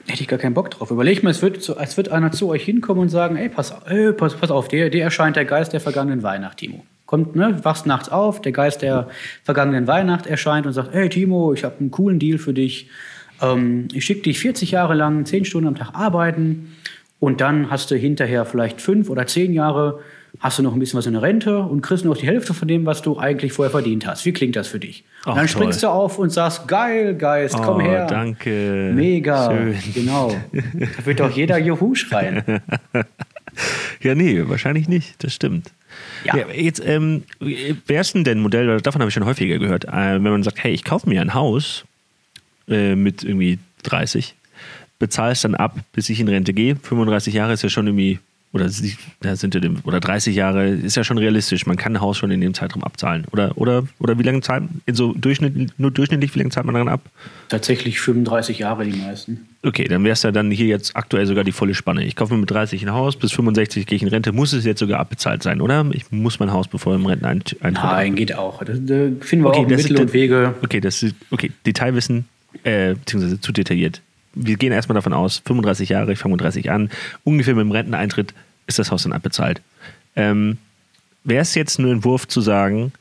Hätte 0.09 0.23
ich 0.23 0.28
gar 0.28 0.38
keinen 0.38 0.54
Bock 0.54 0.71
drauf. 0.71 0.90
Überleg 0.90 1.23
mal, 1.23 1.30
es 1.30 1.42
wird, 1.42 1.62
so, 1.62 1.76
es 1.76 1.97
wird 1.97 2.11
einer 2.11 2.32
zu 2.32 2.49
euch 2.49 2.64
hinkommen 2.64 3.02
und 3.02 3.09
sagen, 3.09 3.37
ey, 3.37 3.49
pass, 3.49 3.75
ey, 3.87 4.12
pass, 4.12 4.35
pass 4.35 4.50
auf, 4.50 4.68
dir, 4.68 4.90
dir 4.90 5.04
erscheint 5.04 5.37
der 5.37 5.44
Geist 5.44 5.73
der 5.73 5.80
vergangenen 5.80 6.23
Weihnacht, 6.23 6.59
Timo. 6.59 6.85
Kommt, 7.06 7.37
ne, 7.37 7.59
wachst 7.62 7.87
nachts 7.87 8.09
auf, 8.09 8.40
der 8.40 8.52
Geist 8.52 8.82
der 8.82 9.09
vergangenen 9.44 9.87
Weihnacht 9.87 10.26
erscheint 10.26 10.66
und 10.66 10.73
sagt, 10.73 10.92
hey 10.92 11.09
Timo, 11.09 11.52
ich 11.52 11.62
habe 11.62 11.76
einen 11.78 11.90
coolen 11.90 12.18
Deal 12.18 12.38
für 12.38 12.54
dich. 12.54 12.88
Ähm, 13.40 13.88
ich 13.92 14.04
schicke 14.04 14.23
dich 14.23 14.40
40 14.40 14.73
Jahre 14.73 14.94
lang 14.94 15.25
10 15.25 15.44
Stunden 15.44 15.68
am 15.68 15.76
Tag 15.76 15.94
arbeiten 15.94 16.75
und 17.23 17.40
dann 17.40 17.71
hast 17.71 17.92
du 17.92 17.94
hinterher 17.94 18.44
vielleicht 18.44 18.80
fünf 18.80 19.09
oder 19.09 19.28
zehn 19.28 19.52
Jahre 19.52 20.00
hast 20.43 20.59
du 20.59 20.63
noch 20.63 20.73
ein 20.75 20.79
bisschen 20.81 20.99
was 20.99 21.07
in 21.07 21.13
der 21.13 21.23
Rente 21.23 21.59
und 21.61 21.81
kriegst 21.83 22.05
noch 22.05 22.17
die 22.17 22.27
Hälfte 22.27 22.53
von 22.53 22.67
dem, 22.67 22.85
was 22.85 23.01
du 23.01 23.17
eigentlich 23.19 23.53
vorher 23.53 23.71
verdient 23.71 24.07
hast. 24.07 24.25
Wie 24.27 24.33
klingt 24.33 24.57
das 24.57 24.67
für 24.69 24.81
dich? 24.81 25.05
Ach, 25.23 25.29
und 25.29 25.37
dann 25.37 25.47
toll. 25.47 25.49
springst 25.49 25.83
du 25.85 25.89
auf 25.89 26.19
und 26.19 26.31
sagst, 26.31 26.67
geil, 26.67 27.15
Geist, 27.15 27.55
komm 27.55 27.77
Oh, 27.77 27.81
her. 27.81 28.07
danke. 28.07 28.91
Mega, 28.93 29.51
Schön. 29.53 29.77
genau. 29.95 30.35
Da 30.53 31.07
wird 31.07 31.21
doch 31.21 31.31
jeder 31.31 31.59
Juhu 31.59 31.95
schreien. 31.95 32.43
Ja, 34.01 34.15
nee, 34.15 34.43
wahrscheinlich 34.49 34.89
nicht. 34.89 35.23
Das 35.23 35.35
stimmt. 35.35 35.71
Ja. 36.25 36.37
jetzt, 36.49 36.83
ähm, 36.85 37.25
wer 37.39 38.01
ist 38.01 38.15
denn 38.15 38.25
denn 38.25 38.41
Modell, 38.41 38.81
davon 38.81 39.03
habe 39.03 39.11
ich 39.11 39.15
schon 39.15 39.27
häufiger 39.27 39.59
gehört, 39.59 39.85
äh, 39.85 39.91
wenn 40.15 40.23
man 40.23 40.43
sagt, 40.43 40.65
hey, 40.65 40.73
ich 40.73 40.85
kaufe 40.85 41.07
mir 41.07 41.21
ein 41.21 41.35
Haus 41.35 41.85
äh, 42.67 42.95
mit 42.95 43.23
irgendwie 43.23 43.59
30, 43.83 44.35
bezahle 44.99 45.33
es 45.33 45.43
dann 45.43 45.55
ab, 45.55 45.77
bis 45.93 46.09
ich 46.09 46.19
in 46.19 46.29
Rente 46.29 46.55
gehe. 46.55 46.77
35 46.77 47.35
Jahre 47.35 47.53
ist 47.53 47.63
ja 47.63 47.69
schon 47.69 47.87
irgendwie, 47.89 48.21
oder, 48.52 48.68
sind 48.68 49.54
ja 49.54 49.61
dem, 49.61 49.78
oder 49.85 49.99
30 49.99 50.37
Jahre 50.37 50.68
ist 50.68 50.97
ja 50.97 51.04
schon 51.04 51.16
realistisch. 51.16 51.64
Man 51.64 51.76
kann 51.76 51.97
ein 51.97 52.00
Haus 52.02 52.18
schon 52.18 52.30
in 52.30 52.40
dem 52.40 52.52
Zeitraum 52.52 52.85
abzahlen. 52.85 53.25
Oder, 53.32 53.56
oder, 53.56 53.85
oder 53.99 54.18
wie 54.18 54.23
lange 54.23 54.42
zahlt, 54.42 54.64
in 54.85 54.94
so 54.94 55.14
Durchschnitt, 55.14 55.78
nur 55.78 55.90
durchschnittlich, 55.90 56.35
wie 56.35 56.38
lange 56.40 56.50
zahlt 56.50 56.66
man 56.66 56.75
daran 56.75 56.88
ab? 56.88 57.00
Tatsächlich 57.49 57.99
35 58.00 58.59
Jahre 58.59 58.85
die 58.85 58.99
meisten. 58.99 59.49
Okay, 59.62 59.85
dann 59.85 60.04
wäre 60.04 60.12
es 60.12 60.23
ja 60.23 60.32
dann 60.32 60.50
hier 60.50 60.66
jetzt 60.66 60.94
aktuell 60.97 61.25
sogar 61.25 61.44
die 61.44 61.52
volle 61.52 61.75
Spanne. 61.75 62.04
Ich 62.04 62.14
kaufe 62.14 62.35
mir 62.35 62.40
mit 62.40 62.50
30 62.50 62.82
ein 62.82 62.92
Haus, 62.92 63.16
bis 63.16 63.32
65 63.32 63.87
gehe 63.87 63.97
ich 63.97 64.02
in 64.02 64.09
Rente. 64.09 64.32
Muss 64.32 64.52
es 64.52 64.64
jetzt 64.64 64.80
sogar 64.80 65.00
abbezahlt 65.00 65.42
sein, 65.42 65.61
oder? 65.61 65.87
Ich 65.92 66.11
muss 66.11 66.38
mein 66.38 66.52
Haus 66.52 66.68
bevor 66.68 66.94
im 66.94 67.06
Renteneintritt. 67.06 67.62
Nein, 67.62 68.16
geht 68.16 68.35
auch. 68.35 68.62
Da, 68.64 68.75
da 68.75 69.09
finden 69.21 69.44
wir 69.44 69.50
Okay, 69.50 69.61
auch 69.61 69.68
das 69.68 69.82
Mittel 69.82 69.94
ist- 69.94 70.00
und 70.00 70.12
Wege. 70.12 70.54
Okay, 70.62 70.80
das 70.80 71.02
ist 71.02 71.14
okay. 71.30 71.52
Detailwissen, 71.64 72.26
äh, 72.64 72.94
beziehungsweise 72.94 73.40
zu 73.40 73.52
detailliert. 73.52 74.02
Wir 74.35 74.57
gehen 74.57 74.73
erstmal 74.73 74.95
davon 74.95 75.12
aus, 75.12 75.43
35 75.45 75.91
Jahre, 75.91 76.12
ich 76.12 76.19
fange 76.19 76.33
mit 76.35 76.41
30 76.41 76.71
an, 76.71 76.91
ungefähr 77.25 77.55
mit 77.55 77.65
dem 77.65 77.73
Renteneintritt 77.73 78.35
ist 78.67 78.79
das 78.79 78.91
Haus 78.91 79.03
dann 79.03 79.12
abbezahlt. 79.12 79.61
Ähm, 80.17 80.59
Wäre 81.25 81.43
es 81.43 81.55
jetzt 81.55 81.79
nur 81.79 81.93
ein 81.93 82.05
Wurf 82.05 82.27
zu 82.27 82.41
sagen, 82.41 82.93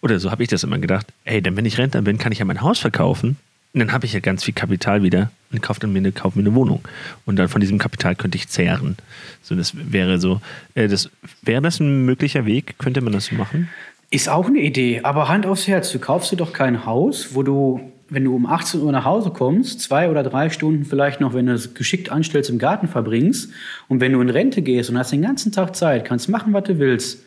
oder 0.00 0.18
so 0.18 0.30
habe 0.30 0.42
ich 0.42 0.48
das 0.48 0.64
immer 0.64 0.78
gedacht, 0.78 1.06
ey, 1.24 1.42
dann 1.42 1.56
wenn 1.56 1.66
ich 1.66 1.76
Rentner 1.76 2.02
bin, 2.02 2.16
kann 2.16 2.32
ich 2.32 2.38
ja 2.38 2.44
mein 2.44 2.62
Haus 2.62 2.78
verkaufen 2.78 3.36
und 3.72 3.80
dann 3.80 3.92
habe 3.92 4.04
ich 4.04 4.12
ja 4.12 4.20
ganz 4.20 4.44
viel 4.44 4.54
Kapital 4.54 5.02
wieder 5.02 5.30
und 5.52 5.62
kaufe 5.62 5.80
dann 5.80 5.92
mir 5.92 5.98
eine, 5.98 6.10
kauf 6.10 6.34
mir 6.34 6.42
eine 6.42 6.54
Wohnung. 6.54 6.80
Und 7.24 7.36
dann 7.36 7.48
von 7.48 7.60
diesem 7.60 7.78
Kapital 7.78 8.16
könnte 8.16 8.36
ich 8.36 8.48
zehren. 8.48 8.96
So, 9.42 9.54
das 9.54 9.74
wäre 9.74 10.18
so, 10.18 10.40
äh, 10.74 10.88
das, 10.88 11.10
wäre 11.42 11.62
das 11.62 11.78
ein 11.78 12.04
möglicher 12.04 12.46
Weg? 12.46 12.78
Könnte 12.78 13.00
man 13.00 13.12
das 13.12 13.26
so 13.26 13.36
machen? 13.36 13.68
Ist 14.10 14.28
auch 14.28 14.46
eine 14.46 14.58
Idee, 14.58 15.00
aber 15.04 15.28
Hand 15.28 15.46
aufs 15.46 15.68
Herz, 15.68 15.92
du 15.92 16.00
kaufst 16.00 16.32
dir 16.32 16.36
doch 16.36 16.52
kein 16.52 16.84
Haus, 16.84 17.28
wo 17.34 17.44
du, 17.44 17.92
wenn 18.10 18.24
du 18.24 18.34
um 18.34 18.46
18 18.46 18.82
Uhr 18.82 18.92
nach 18.92 19.04
Hause 19.04 19.30
kommst, 19.30 19.80
zwei 19.80 20.10
oder 20.10 20.22
drei 20.22 20.50
Stunden 20.50 20.84
vielleicht 20.84 21.20
noch, 21.20 21.32
wenn 21.32 21.46
du 21.46 21.54
es 21.54 21.74
geschickt 21.74 22.10
anstellst, 22.10 22.50
im 22.50 22.58
Garten 22.58 22.88
verbringst 22.88 23.50
und 23.88 24.00
wenn 24.00 24.12
du 24.12 24.20
in 24.20 24.28
Rente 24.28 24.62
gehst 24.62 24.90
und 24.90 24.98
hast 24.98 25.12
den 25.12 25.22
ganzen 25.22 25.52
Tag 25.52 25.76
Zeit, 25.76 26.04
kannst 26.04 26.28
machen, 26.28 26.52
was 26.52 26.64
du 26.64 26.78
willst 26.78 27.22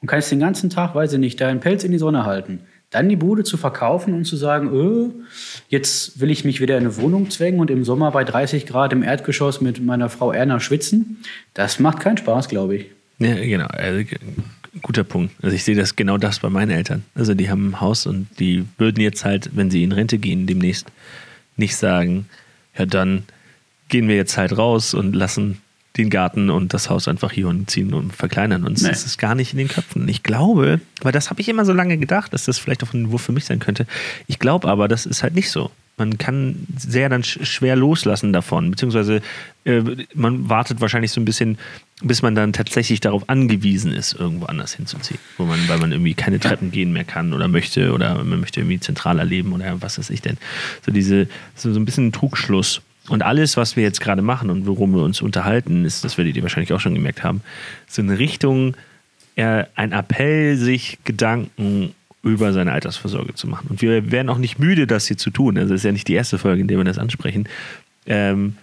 und 0.00 0.08
kannst 0.08 0.30
den 0.30 0.40
ganzen 0.40 0.70
Tag, 0.70 0.94
weiß 0.94 1.14
ich 1.14 1.18
nicht, 1.18 1.40
deinen 1.40 1.60
Pelz 1.60 1.84
in 1.84 1.92
die 1.92 1.98
Sonne 1.98 2.26
halten, 2.26 2.60
dann 2.90 3.08
die 3.08 3.16
Bude 3.16 3.44
zu 3.44 3.56
verkaufen 3.56 4.12
und 4.12 4.24
zu 4.24 4.36
sagen, 4.36 4.70
öh, 4.72 5.10
jetzt 5.68 6.20
will 6.20 6.30
ich 6.30 6.44
mich 6.44 6.60
wieder 6.60 6.76
in 6.76 6.84
eine 6.84 6.96
Wohnung 6.96 7.30
zwängen 7.30 7.60
und 7.60 7.70
im 7.70 7.84
Sommer 7.84 8.10
bei 8.10 8.24
30 8.24 8.66
Grad 8.66 8.92
im 8.92 9.02
Erdgeschoss 9.02 9.60
mit 9.60 9.82
meiner 9.82 10.10
Frau 10.10 10.32
Erna 10.32 10.60
schwitzen, 10.60 11.18
das 11.54 11.78
macht 11.78 12.00
keinen 12.00 12.18
Spaß, 12.18 12.48
glaube 12.48 12.76
ich. 12.76 12.86
Ja, 13.18 13.34
genau. 13.34 13.68
Guter 14.82 15.04
Punkt. 15.04 15.34
Also 15.42 15.54
ich 15.54 15.64
sehe 15.64 15.76
das 15.76 15.96
genau 15.96 16.18
das 16.18 16.40
bei 16.40 16.50
meinen 16.50 16.70
Eltern. 16.70 17.04
Also 17.14 17.34
die 17.34 17.50
haben 17.50 17.70
ein 17.70 17.80
Haus 17.80 18.06
und 18.06 18.28
die 18.38 18.64
würden 18.78 19.00
jetzt 19.00 19.24
halt, 19.24 19.50
wenn 19.54 19.70
sie 19.70 19.84
in 19.84 19.92
Rente 19.92 20.18
gehen, 20.18 20.46
demnächst 20.46 20.86
nicht 21.56 21.76
sagen, 21.76 22.26
ja 22.76 22.86
dann 22.86 23.24
gehen 23.88 24.08
wir 24.08 24.16
jetzt 24.16 24.36
halt 24.36 24.56
raus 24.56 24.94
und 24.94 25.14
lassen 25.14 25.60
den 25.96 26.10
Garten 26.10 26.50
und 26.50 26.74
das 26.74 26.90
Haus 26.90 27.06
einfach 27.06 27.30
hier 27.30 27.46
und 27.46 27.70
ziehen 27.70 27.94
und 27.94 28.12
verkleinern 28.12 28.64
uns. 28.64 28.82
Nee. 28.82 28.88
Das 28.88 29.06
ist 29.06 29.18
gar 29.18 29.34
nicht 29.34 29.52
in 29.52 29.58
den 29.58 29.68
Köpfen. 29.68 30.08
Ich 30.08 30.24
glaube, 30.24 30.80
weil 31.02 31.12
das 31.12 31.30
habe 31.30 31.40
ich 31.40 31.48
immer 31.48 31.64
so 31.64 31.72
lange 31.72 31.96
gedacht, 31.98 32.32
dass 32.32 32.46
das 32.46 32.58
vielleicht 32.58 32.82
auch 32.82 32.92
ein 32.92 33.12
Wurf 33.12 33.22
für 33.22 33.32
mich 33.32 33.44
sein 33.44 33.60
könnte. 33.60 33.86
Ich 34.26 34.40
glaube 34.40 34.68
aber, 34.68 34.88
das 34.88 35.06
ist 35.06 35.22
halt 35.22 35.34
nicht 35.34 35.50
so. 35.50 35.70
Man 35.96 36.18
kann 36.18 36.66
sehr 36.76 37.08
dann 37.08 37.22
sch- 37.22 37.44
schwer 37.44 37.76
loslassen 37.76 38.32
davon, 38.32 38.70
beziehungsweise 38.72 39.22
äh, 39.64 39.80
man 40.14 40.48
wartet 40.48 40.80
wahrscheinlich 40.80 41.12
so 41.12 41.20
ein 41.20 41.24
bisschen, 41.24 41.56
bis 42.02 42.20
man 42.20 42.34
dann 42.34 42.52
tatsächlich 42.52 42.98
darauf 43.00 43.28
angewiesen 43.28 43.92
ist, 43.92 44.12
irgendwo 44.14 44.46
anders 44.46 44.74
hinzuziehen, 44.74 45.20
wo 45.38 45.44
man, 45.44 45.60
weil 45.68 45.78
man 45.78 45.92
irgendwie 45.92 46.14
keine 46.14 46.40
Treppen 46.40 46.72
gehen 46.72 46.92
mehr 46.92 47.04
kann 47.04 47.32
oder 47.32 47.46
möchte 47.46 47.92
oder 47.92 48.22
man 48.24 48.40
möchte 48.40 48.60
irgendwie 48.60 48.80
zentraler 48.80 49.24
leben 49.24 49.52
oder 49.52 49.80
was 49.82 49.98
weiß 49.98 50.10
ich 50.10 50.20
denn. 50.20 50.36
So 50.84 50.90
diese, 50.90 51.28
so, 51.54 51.72
so 51.72 51.78
ein 51.78 51.84
bisschen 51.84 52.08
ein 52.08 52.12
Trugschluss. 52.12 52.82
Und 53.08 53.22
alles, 53.22 53.56
was 53.56 53.76
wir 53.76 53.82
jetzt 53.84 54.00
gerade 54.00 54.22
machen 54.22 54.48
und 54.50 54.66
worum 54.66 54.94
wir 54.94 55.02
uns 55.02 55.20
unterhalten, 55.20 55.84
ist, 55.84 56.04
das 56.04 56.16
werdet 56.18 56.36
ihr 56.36 56.42
wahrscheinlich 56.42 56.72
auch 56.72 56.80
schon 56.80 56.94
gemerkt 56.94 57.22
haben, 57.22 57.42
so 57.86 58.02
in 58.02 58.10
Richtung 58.10 58.76
eher 59.36 59.68
ein 59.74 59.92
Appell, 59.92 60.56
sich 60.56 60.98
Gedanken 61.04 61.94
über 62.24 62.52
seine 62.52 62.72
Altersvorsorge 62.72 63.34
zu 63.34 63.46
machen. 63.46 63.68
Und 63.70 63.82
wir 63.82 64.10
werden 64.10 64.28
auch 64.28 64.38
nicht 64.38 64.58
müde, 64.58 64.86
das 64.86 65.06
hier 65.06 65.18
zu 65.18 65.30
tun. 65.30 65.58
Also 65.58 65.74
es 65.74 65.80
ist 65.80 65.84
ja 65.84 65.92
nicht 65.92 66.08
die 66.08 66.14
erste 66.14 66.38
Folge, 66.38 66.62
in 66.62 66.68
der 66.68 66.78
wir 66.78 66.84
das 66.84 66.98
ansprechen, 66.98 67.48
ähm, 68.06 68.56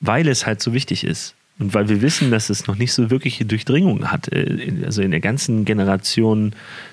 weil 0.00 0.28
es 0.28 0.46
halt 0.46 0.62
so 0.62 0.74
wichtig 0.74 1.04
ist. 1.04 1.34
Und 1.58 1.72
weil 1.72 1.88
wir 1.88 2.02
wissen, 2.02 2.30
dass 2.30 2.50
es 2.50 2.66
noch 2.66 2.76
nicht 2.76 2.92
so 2.92 3.10
wirkliche 3.10 3.44
Durchdringung 3.44 4.10
hat. 4.10 4.28
Äh, 4.32 4.84
Also 4.84 5.02
in 5.02 5.12
der 5.12 5.20
ganzen 5.20 5.64
Generation 5.64 6.52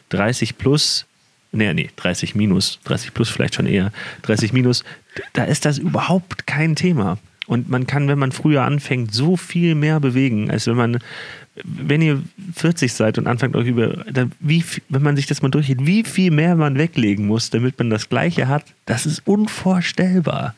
30 0.10 0.57
plus, 0.57 1.05
nee, 1.51 1.74
nee, 1.74 1.89
30 1.95 2.36
minus, 2.36 2.79
30 2.86 3.13
plus 3.13 3.29
vielleicht 3.29 3.55
schon 3.55 3.65
eher, 3.65 3.91
30 4.21 4.53
minus, 4.53 4.83
da 5.33 5.43
ist 5.43 5.65
das 5.65 5.77
überhaupt 5.77 6.48
kein 6.48 6.75
Thema. 6.75 7.17
Und 7.48 7.69
man 7.69 7.86
kann, 7.86 8.07
wenn 8.07 8.19
man 8.19 8.31
früher 8.31 8.63
anfängt, 8.63 9.13
so 9.13 9.36
viel 9.36 9.75
mehr 9.75 10.00
bewegen, 10.00 10.50
als 10.50 10.67
wenn 10.67 10.77
man, 10.77 11.00
wenn 11.63 12.01
ihr 12.01 12.22
40 12.55 12.93
seid 12.93 13.17
und 13.17 13.27
anfangt 13.27 13.55
euch 13.55 13.67
über, 13.67 14.05
dann 14.12 14.31
wie, 14.39 14.62
viel- 14.62 14.84
wenn 14.89 15.01
man 15.03 15.15
sich 15.17 15.25
das 15.27 15.41
mal 15.41 15.50
durchgeht, 15.50 15.86
wie 15.86 16.03
viel 16.03 16.31
mehr 16.31 16.55
man 16.55 16.77
weglegen 16.77 17.27
muss, 17.27 17.50
damit 17.50 17.77
man 17.77 17.89
das 17.89 18.08
Gleiche 18.10 18.48
hat, 18.48 18.63
das 18.86 19.05
ist 19.05 19.27
unvorstellbar. 19.27 20.55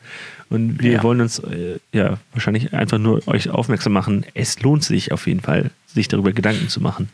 Und 0.50 0.80
wir 0.82 0.92
Ja. 0.92 1.02
wollen 1.02 1.20
uns 1.20 1.40
äh, 1.40 1.78
ja 1.92 2.18
wahrscheinlich 2.32 2.72
einfach 2.74 2.98
nur 2.98 3.26
euch 3.26 3.50
aufmerksam 3.50 3.92
machen, 3.92 4.24
es 4.34 4.60
lohnt 4.62 4.84
sich 4.84 5.10
auf 5.10 5.26
jeden 5.26 5.40
Fall, 5.40 5.70
sich 5.86 6.06
darüber 6.06 6.32
Gedanken 6.32 6.68
zu 6.68 6.80
machen. 6.80 7.08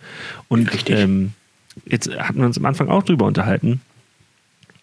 Und 0.48 0.68
ähm, 0.90 1.32
jetzt 1.86 2.10
hatten 2.18 2.38
wir 2.40 2.46
uns 2.46 2.58
am 2.58 2.66
Anfang 2.66 2.88
auch 2.88 3.02
drüber 3.02 3.24
unterhalten. 3.24 3.80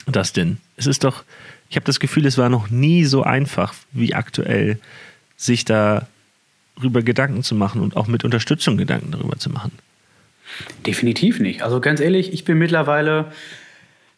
Das 0.07 0.33
denn? 0.33 0.57
Es 0.77 0.87
ist 0.87 1.03
doch, 1.03 1.23
ich 1.69 1.75
habe 1.75 1.85
das 1.85 1.99
Gefühl, 1.99 2.25
es 2.25 2.37
war 2.37 2.49
noch 2.49 2.69
nie 2.69 3.03
so 3.03 3.21
einfach 3.23 3.73
wie 3.91 4.15
aktuell, 4.15 4.79
sich 5.35 5.65
darüber 6.77 7.01
Gedanken 7.01 7.43
zu 7.43 7.55
machen 7.55 7.81
und 7.81 7.95
auch 7.95 8.07
mit 8.07 8.23
Unterstützung 8.23 8.77
Gedanken 8.77 9.11
darüber 9.11 9.37
zu 9.37 9.49
machen. 9.49 9.71
Definitiv 10.85 11.39
nicht. 11.39 11.61
Also 11.61 11.81
ganz 11.81 11.99
ehrlich, 11.99 12.33
ich 12.33 12.45
bin 12.45 12.57
mittlerweile, 12.57 13.31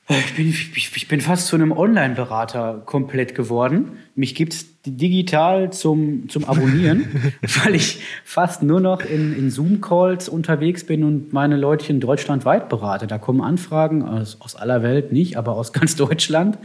äh, 0.07 0.19
ich 0.19 0.35
bin, 0.35 0.47
ich, 0.47 0.95
ich 0.95 1.07
bin 1.07 1.21
fast 1.21 1.47
zu 1.47 1.55
einem 1.55 1.71
Online-Berater 1.71 2.81
komplett 2.85 3.35
geworden. 3.35 3.97
Mich 4.15 4.35
gibt 4.35 4.53
es 4.53 4.78
digital 4.85 5.71
zum, 5.73 6.29
zum 6.29 6.45
Abonnieren, 6.45 7.05
weil 7.63 7.75
ich 7.75 8.01
fast 8.23 8.63
nur 8.63 8.79
noch 8.79 9.01
in, 9.01 9.37
in 9.37 9.49
Zoom-Calls 9.49 10.29
unterwegs 10.29 10.85
bin 10.85 11.03
und 11.03 11.33
meine 11.33 11.57
Leutchen 11.57 11.99
deutschlandweit 11.99 12.69
berate. 12.69 13.05
Da 13.05 13.17
kommen 13.17 13.41
Anfragen 13.41 14.03
aus, 14.03 14.37
aus 14.39 14.55
aller 14.55 14.81
Welt, 14.81 15.11
nicht, 15.11 15.37
aber 15.37 15.53
aus 15.55 15.73
ganz 15.73 15.95
Deutschland, 15.95 16.57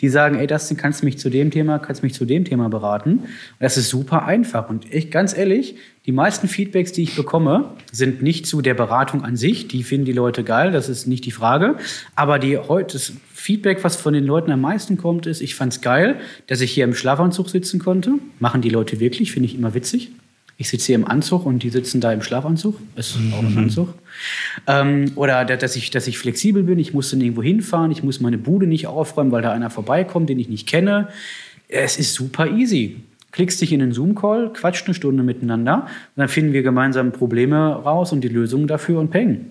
die 0.00 0.08
sagen, 0.08 0.38
ey, 0.38 0.46
das 0.46 0.74
kannst 0.76 1.02
du 1.02 1.06
mich 1.06 1.18
zu 1.18 1.30
dem 1.30 1.50
Thema, 1.50 1.78
kannst 1.78 2.02
mich 2.02 2.14
zu 2.14 2.24
dem 2.24 2.44
Thema 2.44 2.68
beraten. 2.68 3.18
Und 3.20 3.26
das 3.60 3.76
ist 3.76 3.88
super 3.88 4.24
einfach. 4.24 4.68
Und 4.68 4.92
ich, 4.92 5.10
ganz 5.10 5.36
ehrlich, 5.36 5.76
die 6.04 6.12
meisten 6.12 6.48
Feedbacks, 6.48 6.92
die 6.92 7.04
ich 7.04 7.14
bekomme, 7.14 7.70
sind 7.92 8.22
nicht 8.22 8.46
zu 8.46 8.60
der 8.60 8.74
Beratung 8.74 9.24
an 9.24 9.36
sich. 9.36 9.68
Die 9.68 9.84
finden 9.84 10.04
die 10.04 10.12
Leute 10.12 10.42
geil, 10.42 10.72
das 10.72 10.88
ist 10.88 11.06
nicht 11.06 11.24
die 11.24 11.30
Frage. 11.30 11.76
Aber 12.16 12.38
die, 12.38 12.58
heute- 12.58 12.98
Feedback, 13.42 13.82
was 13.82 13.96
von 13.96 14.14
den 14.14 14.24
Leuten 14.24 14.50
am 14.52 14.60
meisten 14.60 14.96
kommt, 14.96 15.26
ist, 15.26 15.40
ich 15.40 15.54
fand's 15.56 15.80
geil, 15.80 16.20
dass 16.46 16.60
ich 16.60 16.70
hier 16.70 16.84
im 16.84 16.94
Schlafanzug 16.94 17.48
sitzen 17.50 17.80
konnte. 17.80 18.12
Machen 18.38 18.62
die 18.62 18.68
Leute 18.70 19.00
wirklich, 19.00 19.32
finde 19.32 19.48
ich 19.48 19.54
immer 19.56 19.74
witzig. 19.74 20.10
Ich 20.58 20.68
sitze 20.68 20.86
hier 20.86 20.94
im 20.94 21.06
Anzug 21.08 21.44
und 21.44 21.62
die 21.64 21.70
sitzen 21.70 22.00
da 22.00 22.12
im 22.12 22.22
Schlafanzug. 22.22 22.78
Ist 22.94 23.16
auch 23.32 23.42
ein 23.42 23.58
Anzug. 23.58 23.94
Ähm, 24.68 25.06
oder 25.16 25.44
da- 25.44 25.56
dass 25.56 25.74
ich, 25.74 25.90
dass 25.90 26.06
ich 26.06 26.18
flexibel 26.18 26.62
bin. 26.62 26.78
Ich 26.78 26.94
muss 26.94 27.10
dann 27.10 27.20
irgendwo 27.20 27.42
hinfahren. 27.42 27.90
Ich 27.90 28.04
muss 28.04 28.20
meine 28.20 28.38
Bude 28.38 28.66
nicht 28.68 28.86
aufräumen, 28.86 29.32
weil 29.32 29.42
da 29.42 29.50
einer 29.50 29.70
vorbeikommt, 29.70 30.28
den 30.28 30.38
ich 30.38 30.48
nicht 30.48 30.68
kenne. 30.68 31.08
Es 31.68 31.96
ist 31.98 32.14
super 32.14 32.46
easy. 32.48 32.96
Klickst 33.32 33.60
dich 33.60 33.72
in 33.72 33.80
den 33.80 33.92
Zoom-Call, 33.92 34.52
quatscht 34.52 34.86
eine 34.86 34.94
Stunde 34.94 35.22
miteinander 35.24 35.86
und 35.86 36.20
dann 36.20 36.28
finden 36.28 36.52
wir 36.52 36.62
gemeinsam 36.62 37.10
Probleme 37.12 37.56
raus 37.76 38.12
und 38.12 38.20
die 38.20 38.28
Lösungen 38.28 38.66
dafür 38.68 39.00
und 39.00 39.10
peng. 39.10 39.46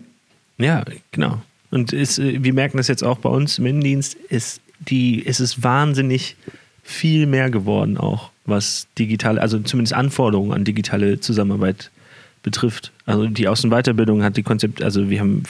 Ja, 0.60 0.86
genau. 1.12 1.42
Und 1.72 1.94
ist, 1.94 2.20
äh, 2.20 2.44
wir 2.44 2.54
merken 2.54 2.78
das 2.78 2.88
jetzt 2.88 3.04
auch 3.04 3.18
bei 3.18 3.30
uns 3.30 3.58
im 3.58 3.66
Innendienst, 3.66 4.13
ist 4.30 4.62
die, 4.80 5.25
es 5.25 5.40
ist 5.40 5.63
wahnsinnig 5.63 6.36
viel 6.84 7.25
mehr 7.25 7.50
geworden, 7.50 7.98
auch 7.98 8.30
was 8.46 8.88
digitale, 8.98 9.42
also 9.42 9.60
zumindest 9.60 9.94
Anforderungen 9.94 10.51
an 10.51 10.63
digitale 10.63 11.20
Zusammenarbeit 11.20 11.90
betrifft. 12.44 12.92
Also 13.06 13.28
die 13.28 13.48
Außen- 13.48 13.66
und 13.66 13.72
Weiterbildung 13.72 14.24
hat 14.24 14.38
die 14.38 14.44
Konzept, 14.44 14.82
also 14.82 15.10
wir 15.10 15.20
haben 15.20 15.44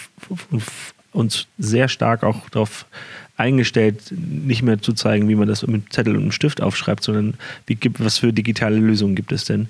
uns 1.14 1.48
sehr 1.58 1.88
stark 1.88 2.24
auch 2.24 2.50
darauf 2.50 2.86
eingestellt, 3.38 4.12
nicht 4.12 4.62
mehr 4.62 4.82
zu 4.82 4.94
zeigen, 4.94 5.28
wie 5.28 5.36
man 5.36 5.48
das 5.48 5.66
mit 5.66 5.92
Zettel 5.92 6.16
und 6.16 6.22
einem 6.22 6.32
Stift 6.32 6.62
aufschreibt, 6.62 7.04
sondern 7.04 7.36
wie 7.66 7.76
gibt, 7.76 8.04
was 8.04 8.20
für 8.20 8.32
digitale 8.32 8.78
Lösungen 8.78 9.16
gibt 9.16 9.32
es 9.32 9.46
denn? 9.46 9.70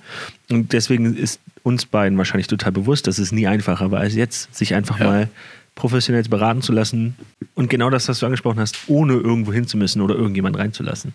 Und 0.50 0.74
deswegen 0.74 1.15
ist 1.15 1.39
uns 1.63 1.86
beiden 1.86 2.17
wahrscheinlich 2.17 2.48
total 2.48 2.72
bewusst, 2.74 3.08
dass 3.08 3.17
es 3.17 3.31
nie 3.31 3.48
einfacher 3.48 3.91
war 3.91 4.01
als 4.01 4.15
jetzt, 4.15 4.53
sich 4.53 4.74
einfach 4.74 5.00
ja. 5.00 5.05
mal 5.05 5.29
professionell 5.75 6.24
beraten 6.24 6.62
zu 6.62 6.72
lassen 6.72 7.16
und 7.56 7.70
genau 7.70 7.90
das, 7.90 8.08
was 8.08 8.20
du 8.20 8.25
angesprochen 8.25 8.60
hast, 8.60 8.78
ohne 8.88 9.13
irgendwo 9.13 9.54
hin 9.54 9.68
zu 9.68 9.78
müssen 9.78 10.01
oder 10.01 10.16
irgendjemand 10.16 10.58
reinzulassen. 10.58 11.13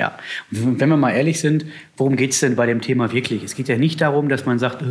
Ja, 0.00 0.16
wenn 0.50 0.88
wir 0.88 0.96
mal 0.96 1.10
ehrlich 1.10 1.40
sind, 1.40 1.66
worum 1.98 2.16
geht 2.16 2.30
es 2.30 2.40
denn 2.40 2.56
bei 2.56 2.64
dem 2.64 2.80
Thema 2.80 3.12
wirklich? 3.12 3.44
Es 3.44 3.54
geht 3.54 3.68
ja 3.68 3.76
nicht 3.76 4.00
darum, 4.00 4.30
dass 4.30 4.46
man 4.46 4.58
sagt, 4.58 4.82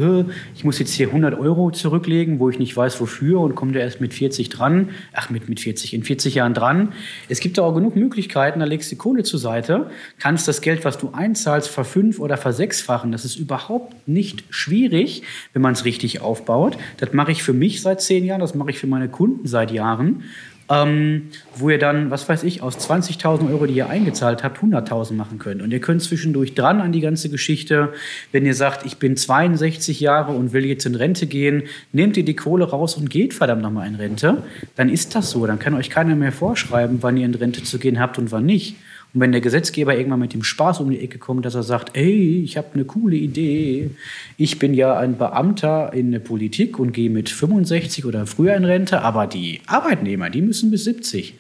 ich 0.56 0.64
muss 0.64 0.78
jetzt 0.78 0.94
hier 0.94 1.08
100 1.08 1.34
Euro 1.34 1.72
zurücklegen, 1.72 2.38
wo 2.38 2.48
ich 2.52 2.60
nicht 2.60 2.78
weiß 2.78 3.02
wofür 3.02 3.40
und 3.40 3.56
komme 3.56 3.72
da 3.72 3.80
erst 3.80 4.02
mit 4.02 4.14
40 4.14 4.50
dran. 4.50 4.90
Ach, 5.14 5.32
mit, 5.32 5.50
mit 5.50 5.62
40, 5.62 5.96
in 5.96 6.04
40 6.04 6.36
Jahren 6.36 6.54
dran. 6.54 6.94
Es 7.28 7.40
gibt 7.40 7.60
auch 7.60 7.74
genug 7.74 7.96
Möglichkeiten, 7.96 8.60
da 8.60 8.68
legst 8.68 8.92
du 8.92 8.98
Kohle 8.98 9.24
zur 9.24 9.40
Seite, 9.40 9.90
kannst 10.20 10.48
das 10.48 10.62
Geld, 10.62 10.86
was 10.86 11.00
du 11.00 11.10
einzahlst, 11.12 11.70
verfünf- 11.70 12.20
oder 12.20 12.38
versechsfachen. 12.38 13.12
Das 13.12 13.26
ist 13.26 13.36
überhaupt 13.36 14.08
nicht 14.08 14.44
schwierig, 14.52 15.24
wenn 15.54 15.64
man 15.64 15.74
es 15.74 15.86
richtig 15.86 16.22
aufbaut. 16.22 16.78
Das 16.98 17.14
mache 17.14 17.32
ich 17.32 17.42
für 17.42 17.54
mich 17.54 17.82
seit 17.82 18.00
zehn 18.00 18.26
Jahren, 18.26 18.42
das 18.42 18.54
mache 18.54 18.70
ich 18.70 18.78
für 18.78 18.86
meine 18.86 19.10
Kunden 19.10 19.48
seit 19.48 19.72
Jahren 19.72 20.24
ähm, 20.70 21.30
wo 21.56 21.70
ihr 21.70 21.80
dann, 21.80 22.12
was 22.12 22.30
weiß 22.30 22.44
ich, 22.44 22.62
aus 22.62 22.78
20.000 22.78 23.52
Euro, 23.52 23.66
die 23.66 23.74
ihr 23.74 23.90
eingezahlt 23.90 24.44
habt, 24.44 24.60
100.000 24.60 25.14
machen 25.14 25.40
könnt. 25.40 25.62
Und 25.62 25.72
ihr 25.72 25.82
könnt 25.82 26.02
zwischendurch 26.04 26.54
dran 26.54 26.80
an 26.80 26.92
die 26.92 27.02
ganze 27.02 27.30
Geschichte, 27.30 27.92
wenn 28.32 28.46
ihr 28.46 28.54
sagt, 28.54 28.86
ich 28.86 28.98
bin 28.98 29.18
62 29.18 30.00
Jahre 30.00 30.34
und 30.34 30.54
will 30.54 30.66
jetzt 30.66 30.86
in 30.86 30.96
Rente 30.96 31.26
gehen, 31.26 31.64
nehmt 31.92 32.18
ihr 32.18 32.26
die 32.26 32.36
Kohle 32.36 32.66
raus 32.66 32.96
und 32.96 33.10
geht 33.10 33.34
verdammt 33.34 33.64
nochmal 33.64 33.88
in 33.88 33.96
Rente, 33.96 34.44
dann 34.76 34.90
ist 34.90 35.16
das 35.16 35.32
so. 35.32 35.48
Dann 35.48 35.60
kann 35.60 35.74
euch 35.74 35.90
keiner 35.90 36.16
mehr 36.16 36.32
vorschreiben, 36.32 37.00
wann 37.02 37.18
ihr 37.18 37.26
in 37.26 37.36
Rente 37.36 37.64
zu 37.64 37.80
gehen 37.80 38.00
habt 38.00 38.20
und 38.20 38.32
wann 38.32 38.46
nicht. 38.46 38.76
Und 39.14 39.22
wenn 39.22 39.32
der 39.32 39.42
Gesetzgeber 39.42 39.98
irgendwann 39.98 40.20
mit 40.20 40.34
dem 40.34 40.44
Spaß 40.44 40.82
um 40.82 40.90
die 40.90 41.00
Ecke 41.00 41.18
kommt, 41.18 41.46
dass 41.46 41.56
er 41.56 41.64
sagt, 41.64 41.98
ey, 41.98 42.42
ich 42.44 42.58
habe 42.58 42.68
eine 42.74 42.86
coole 42.86 43.16
Idee, 43.16 43.90
ich 44.38 44.60
bin 44.60 44.74
ja 44.74 44.98
ein 44.98 45.18
Beamter 45.18 45.94
in 45.94 46.12
der 46.12 46.20
Politik 46.20 46.78
und 46.78 46.92
gehe 46.92 47.10
mit 47.10 47.30
65 47.30 48.06
oder 48.06 48.28
früher 48.28 48.56
in 48.56 48.66
Rente, 48.66 49.02
aber 49.02 49.26
die 49.26 49.62
Arbeitnehmer, 49.66 50.30
die 50.30 50.42
müssen 50.42 50.70
bis 50.70 50.84
70, 50.84 51.34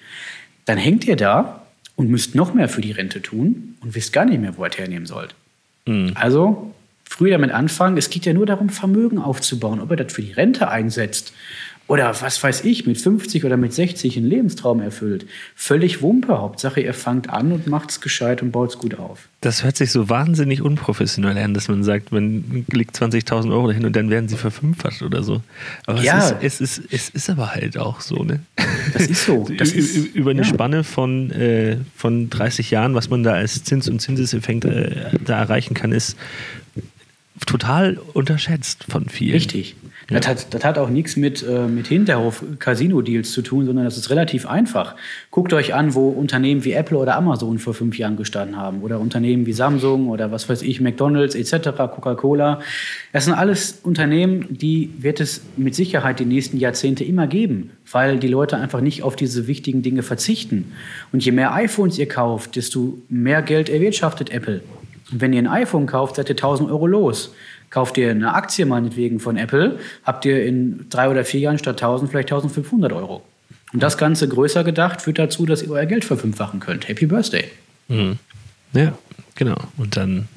dann 0.65 0.77
hängt 0.77 1.05
ihr 1.05 1.15
da 1.15 1.63
und 1.95 2.09
müsst 2.09 2.33
noch 2.33 2.53
mehr 2.53 2.69
für 2.69 2.81
die 2.81 2.91
Rente 2.91 3.21
tun 3.21 3.75
und 3.81 3.93
wisst 3.93 4.13
gar 4.13 4.25
nicht 4.25 4.41
mehr, 4.41 4.57
wo 4.57 4.65
ihr 4.65 4.71
hernehmen 4.71 5.05
sollt. 5.05 5.35
Mhm. 5.85 6.13
Also 6.15 6.73
früh 7.03 7.29
damit 7.31 7.51
anfangen. 7.51 7.97
Es 7.97 8.09
geht 8.09 8.25
ja 8.25 8.33
nur 8.33 8.45
darum, 8.45 8.69
Vermögen 8.69 9.17
aufzubauen. 9.17 9.81
Ob 9.81 9.89
er 9.91 9.97
das 9.97 10.13
für 10.13 10.21
die 10.21 10.31
Rente 10.31 10.69
einsetzt 10.69 11.33
oder 11.89 12.15
was 12.21 12.41
weiß 12.41 12.65
ich, 12.65 12.85
mit 12.85 13.01
50 13.01 13.45
oder 13.45 13.57
mit 13.57 13.73
60 13.73 14.15
einen 14.15 14.27
Lebenstraum 14.27 14.79
erfüllt. 14.79 15.25
Völlig 15.55 16.03
Wumpe. 16.03 16.39
Hauptsache, 16.39 16.79
ihr 16.81 16.93
fangt 16.93 17.31
an 17.31 17.51
und 17.51 17.65
macht 17.65 17.89
es 17.89 17.99
gescheit 17.99 18.43
und 18.43 18.51
baut 18.51 18.69
es 18.69 18.77
gut 18.77 18.99
auf. 18.99 19.27
Das 19.41 19.63
hört 19.63 19.75
sich 19.75 19.91
so 19.91 20.07
wahnsinnig 20.07 20.61
unprofessionell 20.61 21.35
an, 21.39 21.55
dass 21.55 21.67
man 21.67 21.83
sagt, 21.83 22.11
man 22.11 22.67
legt 22.71 22.95
20.000 22.95 23.51
Euro 23.51 23.69
dahin 23.69 23.85
und 23.87 23.95
dann 23.95 24.11
werden 24.11 24.29
sie 24.29 24.37
verfünffacht 24.37 25.01
oder 25.01 25.23
so. 25.23 25.41
Aber 25.87 25.99
ja. 26.03 26.37
es, 26.41 26.61
ist, 26.61 26.61
es, 26.61 26.77
ist, 26.77 26.93
es 26.93 27.09
ist 27.09 27.29
aber 27.31 27.55
halt 27.55 27.75
auch 27.79 28.01
so, 28.01 28.23
ne? 28.23 28.39
Das 28.93 29.07
ist 29.07 29.25
so. 29.25 29.49
Das 29.57 29.71
ist, 29.71 30.13
Über 30.13 30.29
eine 30.29 30.43
ja. 30.43 30.47
Spanne 30.47 30.83
von, 30.83 31.31
äh, 31.31 31.77
von 31.97 32.29
30 32.29 32.69
Jahren, 32.69 32.93
was 32.93 33.09
man 33.09 33.23
da 33.23 33.33
als 33.33 33.63
Zins- 33.63 33.89
und 33.89 33.99
Zinseseffekt 33.99 34.63
äh, 34.65 35.09
da 35.25 35.39
erreichen 35.39 35.73
kann, 35.73 35.91
ist 35.91 36.15
total 37.47 37.97
unterschätzt 38.13 38.85
von 38.89 39.09
vielen. 39.09 39.33
Richtig. 39.33 39.75
Das, 40.09 40.27
hat, 40.27 40.53
das 40.53 40.63
hat 40.63 40.77
auch 40.77 40.89
nichts 40.89 41.15
mit, 41.15 41.45
äh, 41.47 41.67
mit 41.67 41.87
Hinterhof-Casino-Deals 41.87 43.31
zu 43.31 43.41
tun, 43.41 43.65
sondern 43.65 43.85
das 43.85 43.97
ist 43.97 44.09
relativ 44.09 44.47
einfach. 44.47 44.95
Guckt 45.29 45.53
euch 45.53 45.75
an, 45.75 45.93
wo 45.93 46.09
Unternehmen 46.09 46.65
wie 46.65 46.71
Apple 46.71 46.97
oder 46.97 47.15
Amazon 47.15 47.59
vor 47.59 47.75
fünf 47.75 47.97
Jahren 47.97 48.17
gestanden 48.17 48.57
haben 48.57 48.81
oder 48.81 48.99
Unternehmen 48.99 49.45
wie 49.45 49.53
Samsung 49.53 50.09
oder 50.09 50.31
was 50.31 50.49
weiß 50.49 50.63
ich, 50.63 50.81
McDonalds 50.81 51.35
etc., 51.35 51.69
Coca-Cola. 51.77 52.59
Das 53.13 53.25
sind 53.25 53.33
alles 53.33 53.79
Unternehmen, 53.83 54.47
die 54.49 54.91
wird 54.97 55.19
es 55.19 55.41
mit 55.57 55.75
Sicherheit 55.75 56.19
die 56.19 56.25
nächsten 56.25 56.57
Jahrzehnte 56.57 57.03
immer 57.03 57.27
geben, 57.27 57.71
weil 57.91 58.17
die 58.17 58.27
Leute 58.27 58.57
einfach 58.57 58.81
nicht 58.81 59.03
auf 59.03 59.15
diese 59.15 59.47
wichtigen 59.47 59.83
Dinge 59.83 60.01
verzichten. 60.01 60.71
Und 61.11 61.23
je 61.23 61.31
mehr 61.31 61.53
iPhones 61.53 61.99
ihr 61.99 62.07
kauft, 62.07 62.55
desto 62.55 62.97
mehr 63.09 63.43
Geld 63.43 63.69
erwirtschaftet 63.69 64.31
Apple. 64.31 64.61
Wenn 65.11 65.33
ihr 65.33 65.41
ein 65.41 65.47
iPhone 65.47 65.85
kauft, 65.85 66.15
seid 66.15 66.29
ihr 66.29 66.35
1000 66.35 66.69
Euro 66.69 66.87
los. 66.87 67.33
Kauft 67.69 67.97
ihr 67.97 68.11
eine 68.11 68.33
Aktie 68.33 68.65
meinetwegen 68.65 69.19
von 69.19 69.37
Apple, 69.37 69.79
habt 70.03 70.25
ihr 70.25 70.45
in 70.45 70.87
drei 70.89 71.09
oder 71.09 71.23
vier 71.23 71.41
Jahren 71.41 71.59
statt 71.59 71.81
1000 71.81 72.09
vielleicht 72.09 72.31
1500 72.31 72.91
Euro. 72.93 73.23
Und 73.73 73.83
das 73.83 73.97
Ganze 73.97 74.27
größer 74.27 74.63
gedacht 74.63 75.01
führt 75.01 75.19
dazu, 75.19 75.45
dass 75.45 75.61
ihr 75.61 75.69
euer 75.71 75.85
Geld 75.85 76.03
verfünffachen 76.03 76.59
könnt. 76.59 76.87
Happy 76.87 77.05
Birthday. 77.05 77.45
Mhm. 77.87 78.17
Ja, 78.73 78.93
genau. 79.35 79.57
Und 79.77 79.97
dann, 79.97 80.27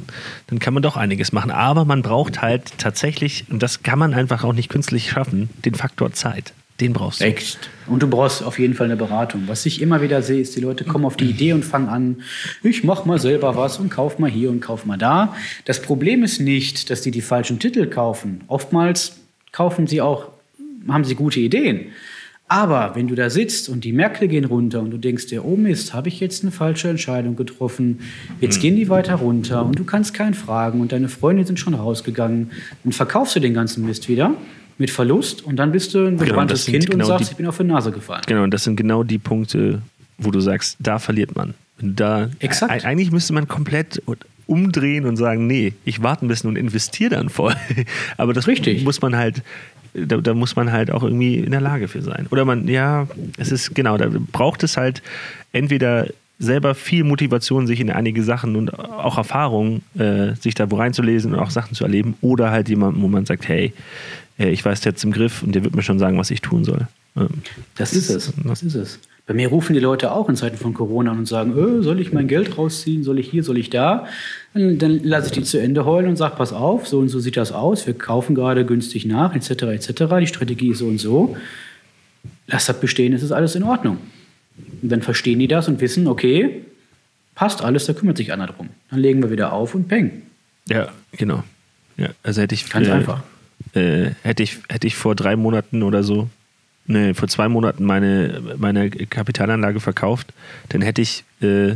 dann 0.48 0.58
kann 0.58 0.74
man 0.74 0.82
doch 0.82 0.96
einiges 0.96 1.32
machen. 1.32 1.50
Aber 1.50 1.84
man 1.84 2.02
braucht 2.02 2.42
halt 2.42 2.78
tatsächlich, 2.78 3.46
und 3.50 3.62
das 3.62 3.82
kann 3.82 3.98
man 3.98 4.12
einfach 4.12 4.44
auch 4.44 4.52
nicht 4.52 4.68
künstlich 4.68 5.10
schaffen, 5.10 5.48
den 5.64 5.74
Faktor 5.74 6.12
Zeit. 6.12 6.52
Den 6.80 6.92
brauchst 6.92 7.20
du. 7.20 7.24
Echt. 7.24 7.70
Und 7.86 8.02
du 8.02 8.08
brauchst 8.08 8.42
auf 8.42 8.58
jeden 8.58 8.74
Fall 8.74 8.86
eine 8.86 8.96
Beratung. 8.96 9.42
Was 9.46 9.66
ich 9.66 9.80
immer 9.82 10.02
wieder 10.02 10.22
sehe, 10.22 10.40
ist, 10.40 10.56
die 10.56 10.60
Leute 10.60 10.84
kommen 10.84 11.04
auf 11.04 11.16
die 11.16 11.26
Idee 11.26 11.52
und 11.52 11.64
fangen 11.64 11.88
an, 11.88 12.22
ich 12.62 12.82
mach 12.82 13.04
mal 13.04 13.18
selber 13.18 13.56
was 13.56 13.78
und 13.78 13.90
kauf 13.90 14.18
mal 14.18 14.30
hier 14.30 14.50
und 14.50 14.60
kauf 14.60 14.86
mal 14.86 14.98
da. 14.98 15.34
Das 15.64 15.82
Problem 15.82 16.24
ist 16.24 16.40
nicht, 16.40 16.90
dass 16.90 17.02
die 17.02 17.10
die 17.10 17.20
falschen 17.20 17.58
Titel 17.58 17.86
kaufen. 17.86 18.42
Oftmals 18.48 19.20
kaufen 19.52 19.86
sie 19.86 20.00
auch, 20.00 20.28
haben 20.88 21.04
sie 21.04 21.14
gute 21.14 21.40
Ideen. 21.40 21.92
Aber 22.48 22.94
wenn 22.94 23.08
du 23.08 23.14
da 23.14 23.30
sitzt 23.30 23.70
und 23.70 23.84
die 23.84 23.92
Märkte 23.92 24.28
gehen 24.28 24.44
runter 24.44 24.80
und 24.80 24.90
du 24.90 24.98
denkst 24.98 25.28
dir, 25.28 25.44
oh 25.44 25.56
Mist, 25.56 25.94
habe 25.94 26.08
ich 26.08 26.20
jetzt 26.20 26.42
eine 26.42 26.52
falsche 26.52 26.90
Entscheidung 26.90 27.34
getroffen, 27.34 28.00
jetzt 28.42 28.56
hm. 28.56 28.62
gehen 28.62 28.76
die 28.76 28.90
weiter 28.90 29.14
runter 29.14 29.64
und 29.64 29.78
du 29.78 29.84
kannst 29.84 30.12
keinen 30.12 30.34
fragen 30.34 30.82
und 30.82 30.92
deine 30.92 31.08
Freunde 31.08 31.46
sind 31.46 31.58
schon 31.58 31.72
rausgegangen, 31.72 32.50
dann 32.84 32.92
verkaufst 32.92 33.36
du 33.36 33.40
den 33.40 33.54
ganzen 33.54 33.86
Mist 33.86 34.08
wieder 34.08 34.34
mit 34.78 34.90
Verlust 34.90 35.44
und 35.44 35.56
dann 35.56 35.72
bist 35.72 35.94
du 35.94 36.06
ein 36.06 36.16
gespanntes 36.16 36.66
genau, 36.66 36.78
Kind 36.78 36.90
genau 36.90 37.04
und 37.04 37.08
sagst, 37.08 37.28
die, 37.28 37.32
ich 37.32 37.36
bin 37.36 37.46
auf 37.46 37.56
die 37.56 37.64
Nase 37.64 37.92
gefallen. 37.92 38.22
Genau, 38.26 38.42
und 38.42 38.52
das 38.52 38.64
sind 38.64 38.76
genau 38.76 39.02
die 39.02 39.18
Punkte, 39.18 39.82
wo 40.18 40.30
du 40.30 40.40
sagst, 40.40 40.76
da 40.80 40.98
verliert 40.98 41.34
man. 41.36 41.54
Da, 41.80 42.30
Exakt. 42.38 42.84
Eigentlich 42.84 43.10
müsste 43.10 43.32
man 43.32 43.48
komplett 43.48 44.02
umdrehen 44.46 45.06
und 45.06 45.16
sagen, 45.16 45.46
nee, 45.46 45.72
ich 45.84 46.02
warte 46.02 46.26
ein 46.26 46.28
bisschen 46.28 46.48
und 46.48 46.56
investiere 46.56 47.10
dann 47.10 47.28
voll. 47.28 47.54
Aber 48.16 48.32
das 48.32 48.46
Richtig. 48.46 48.84
muss 48.84 49.00
man 49.00 49.16
halt, 49.16 49.42
da, 49.94 50.18
da, 50.18 50.34
muss 50.34 50.56
man 50.56 50.72
halt 50.72 50.90
auch 50.90 51.02
irgendwie 51.02 51.38
in 51.38 51.50
der 51.50 51.60
Lage 51.60 51.88
für 51.88 52.02
sein. 52.02 52.26
Oder 52.30 52.44
man, 52.44 52.68
ja, 52.68 53.08
es 53.38 53.50
ist 53.50 53.74
genau, 53.74 53.96
da 53.96 54.08
braucht 54.10 54.62
es 54.62 54.76
halt 54.76 55.02
entweder 55.52 56.08
selber 56.42 56.74
viel 56.74 57.04
Motivation, 57.04 57.66
sich 57.66 57.80
in 57.80 57.90
einige 57.90 58.22
Sachen 58.22 58.56
und 58.56 58.76
auch 58.78 59.16
Erfahrungen, 59.16 59.82
äh, 59.96 60.34
sich 60.34 60.54
da 60.54 60.70
wo 60.70 60.76
reinzulesen 60.76 61.32
und 61.32 61.38
auch 61.38 61.50
Sachen 61.50 61.74
zu 61.74 61.84
erleben, 61.84 62.14
oder 62.20 62.50
halt 62.50 62.68
jemanden, 62.68 63.00
wo 63.00 63.08
man 63.08 63.24
sagt, 63.24 63.46
hey, 63.48 63.72
äh, 64.38 64.50
ich 64.50 64.64
weiß 64.64 64.84
jetzt 64.84 65.04
im 65.04 65.12
Griff 65.12 65.42
und 65.42 65.54
der 65.54 65.64
wird 65.64 65.74
mir 65.74 65.82
schon 65.82 65.98
sagen, 65.98 66.18
was 66.18 66.30
ich 66.30 66.40
tun 66.40 66.64
soll. 66.64 66.88
Ähm, 67.16 67.28
das 67.76 67.92
ist 67.92 68.10
es. 68.10 68.32
Das 68.44 68.62
ist 68.62 68.74
es. 68.74 68.98
Bei 69.24 69.34
mir 69.34 69.48
rufen 69.48 69.72
die 69.72 69.80
Leute 69.80 70.10
auch 70.10 70.28
in 70.28 70.34
Zeiten 70.34 70.56
von 70.56 70.74
Corona 70.74 71.12
an 71.12 71.18
und 71.18 71.28
sagen, 71.28 71.54
öh, 71.56 71.82
soll 71.82 72.00
ich 72.00 72.12
mein 72.12 72.26
Geld 72.26 72.58
rausziehen, 72.58 73.04
soll 73.04 73.20
ich 73.20 73.30
hier, 73.30 73.44
soll 73.44 73.56
ich 73.56 73.70
da? 73.70 74.06
Und 74.52 74.80
dann 74.80 74.98
lasse 75.04 75.26
ich 75.26 75.32
die 75.32 75.44
zu 75.44 75.58
Ende 75.58 75.84
heulen 75.84 76.08
und 76.08 76.16
sage, 76.16 76.34
pass 76.36 76.52
auf, 76.52 76.88
so 76.88 76.98
und 76.98 77.08
so 77.08 77.20
sieht 77.20 77.36
das 77.36 77.52
aus, 77.52 77.86
wir 77.86 77.94
kaufen 77.94 78.34
gerade 78.34 78.66
günstig 78.66 79.06
nach, 79.06 79.36
etc., 79.36 79.62
etc., 79.62 79.92
die 80.20 80.26
Strategie 80.26 80.70
ist 80.72 80.78
so 80.78 80.86
und 80.86 80.98
so. 80.98 81.36
Lass 82.48 82.66
das 82.66 82.80
bestehen, 82.80 83.12
es 83.12 83.22
ist 83.22 83.30
alles 83.30 83.54
in 83.54 83.62
Ordnung. 83.62 83.98
Und 84.82 84.88
dann 84.88 85.02
verstehen 85.02 85.38
die 85.38 85.48
das 85.48 85.68
und 85.68 85.80
wissen, 85.80 86.06
okay, 86.06 86.64
passt 87.34 87.62
alles, 87.62 87.86
da 87.86 87.92
kümmert 87.92 88.16
sich 88.16 88.32
einer 88.32 88.46
drum. 88.46 88.68
Dann 88.90 89.00
legen 89.00 89.22
wir 89.22 89.30
wieder 89.30 89.52
auf 89.52 89.74
und 89.74 89.88
peng. 89.88 90.22
Ja, 90.68 90.88
genau. 91.12 91.42
Ja, 91.96 92.08
also 92.22 92.40
hätte 92.40 92.54
ich 92.54 92.68
ganz 92.68 92.88
äh, 92.88 92.92
einfach 92.92 93.22
äh, 93.74 94.10
hätte, 94.22 94.42
ich, 94.42 94.58
hätte 94.68 94.86
ich 94.86 94.96
vor 94.96 95.14
drei 95.14 95.36
Monaten 95.36 95.82
oder 95.82 96.02
so, 96.02 96.28
ne, 96.86 97.14
vor 97.14 97.28
zwei 97.28 97.48
Monaten 97.48 97.84
meine, 97.84 98.42
meine 98.58 98.90
Kapitalanlage 98.90 99.80
verkauft, 99.80 100.32
dann 100.68 100.82
hätte 100.82 101.02
ich 101.02 101.24
äh, 101.40 101.74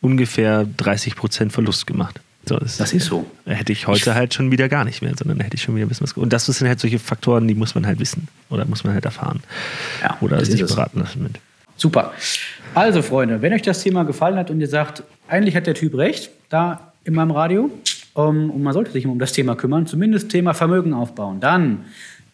ungefähr 0.00 0.66
30 0.76 1.16
Prozent 1.16 1.52
Verlust 1.52 1.86
gemacht. 1.86 2.20
So, 2.48 2.56
das, 2.58 2.76
das, 2.76 2.92
ist 2.92 3.06
so. 3.06 3.28
Hätte 3.44 3.72
ich 3.72 3.88
heute 3.88 4.14
halt 4.14 4.32
schon 4.32 4.52
wieder 4.52 4.68
gar 4.68 4.84
nicht 4.84 5.02
mehr, 5.02 5.14
sondern 5.16 5.40
hätte 5.40 5.56
ich 5.56 5.62
schon 5.62 5.74
wieder 5.74 5.84
ein 5.84 5.88
bisschen 5.88 6.06
was. 6.06 6.12
Und 6.12 6.32
das 6.32 6.46
sind 6.46 6.68
halt 6.68 6.78
solche 6.78 7.00
Faktoren, 7.00 7.48
die 7.48 7.54
muss 7.54 7.74
man 7.74 7.86
halt 7.86 7.98
wissen 7.98 8.28
oder 8.50 8.64
muss 8.66 8.84
man 8.84 8.94
halt 8.94 9.04
erfahren. 9.04 9.42
Ja, 10.00 10.16
oder 10.20 10.44
sich 10.44 10.60
beraten 10.60 11.00
lassen 11.00 11.24
mit. 11.24 11.40
Super. 11.76 12.12
Also, 12.74 13.02
Freunde, 13.02 13.42
wenn 13.42 13.52
euch 13.52 13.62
das 13.62 13.82
Thema 13.82 14.04
gefallen 14.04 14.36
hat 14.36 14.50
und 14.50 14.60
ihr 14.60 14.68
sagt, 14.68 15.02
eigentlich 15.28 15.56
hat 15.56 15.66
der 15.66 15.74
Typ 15.74 15.96
recht, 15.96 16.30
da 16.48 16.92
in 17.04 17.14
meinem 17.14 17.30
Radio, 17.30 17.70
um, 18.14 18.50
und 18.50 18.62
man 18.62 18.72
sollte 18.72 18.92
sich 18.92 19.06
um 19.06 19.18
das 19.18 19.32
Thema 19.32 19.56
kümmern, 19.56 19.86
zumindest 19.86 20.30
Thema 20.30 20.54
Vermögen 20.54 20.94
aufbauen. 20.94 21.40
Dann 21.40 21.84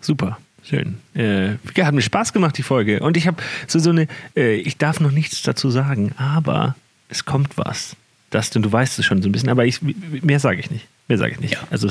Super. 0.00 0.38
Schön. 0.68 0.98
Äh, 1.14 1.54
hat 1.80 1.94
mir 1.94 2.02
Spaß 2.02 2.32
gemacht, 2.32 2.58
die 2.58 2.64
Folge. 2.64 2.98
Und 2.98 3.16
ich 3.16 3.28
habe 3.28 3.40
so, 3.68 3.78
so 3.78 3.90
eine, 3.90 4.08
äh, 4.36 4.56
ich 4.56 4.76
darf 4.76 4.98
noch 4.98 5.12
nichts 5.12 5.42
dazu 5.42 5.70
sagen, 5.70 6.12
aber 6.16 6.74
es 7.08 7.24
kommt 7.24 7.56
was. 7.56 7.94
Das, 8.30 8.50
denn 8.50 8.62
du 8.62 8.72
weißt 8.72 8.98
es 8.98 9.04
schon 9.04 9.22
so 9.22 9.28
ein 9.28 9.32
bisschen, 9.32 9.48
aber 9.48 9.64
ich, 9.64 9.80
mehr 9.82 10.40
sage 10.40 10.58
ich 10.58 10.70
nicht. 10.70 10.88
Mehr 11.08 11.18
sage 11.18 11.32
ich 11.32 11.40
nicht. 11.40 11.54
Ja. 11.54 11.60
Also, 11.70 11.88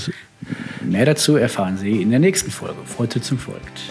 mehr 0.83 1.05
dazu 1.05 1.37
erfahren 1.37 1.77
Sie 1.77 2.01
in 2.01 2.09
der 2.09 2.19
nächsten 2.19 2.51
Folge. 2.51 2.75
Zum 3.21 3.37
Folgt. 3.37 3.81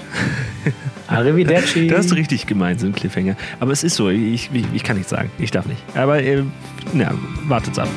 Arrivederci. 1.06 1.88
Das 1.88 2.00
hast 2.00 2.10
du 2.10 2.14
richtig 2.14 2.46
gemeint, 2.46 2.80
so 2.80 2.86
ein 2.86 2.94
Cliffhanger. 2.94 3.36
Aber 3.58 3.72
es 3.72 3.84
ist 3.84 3.96
so, 3.96 4.10
ich, 4.10 4.50
ich, 4.52 4.64
ich 4.74 4.82
kann 4.82 4.96
nichts 4.96 5.10
sagen. 5.10 5.30
Ich 5.38 5.50
darf 5.50 5.64
nicht. 5.66 5.80
Aber, 5.94 6.22
äh, 6.22 6.42
na, 6.92 7.14
wartet's 7.46 7.78
ab. 7.78 7.88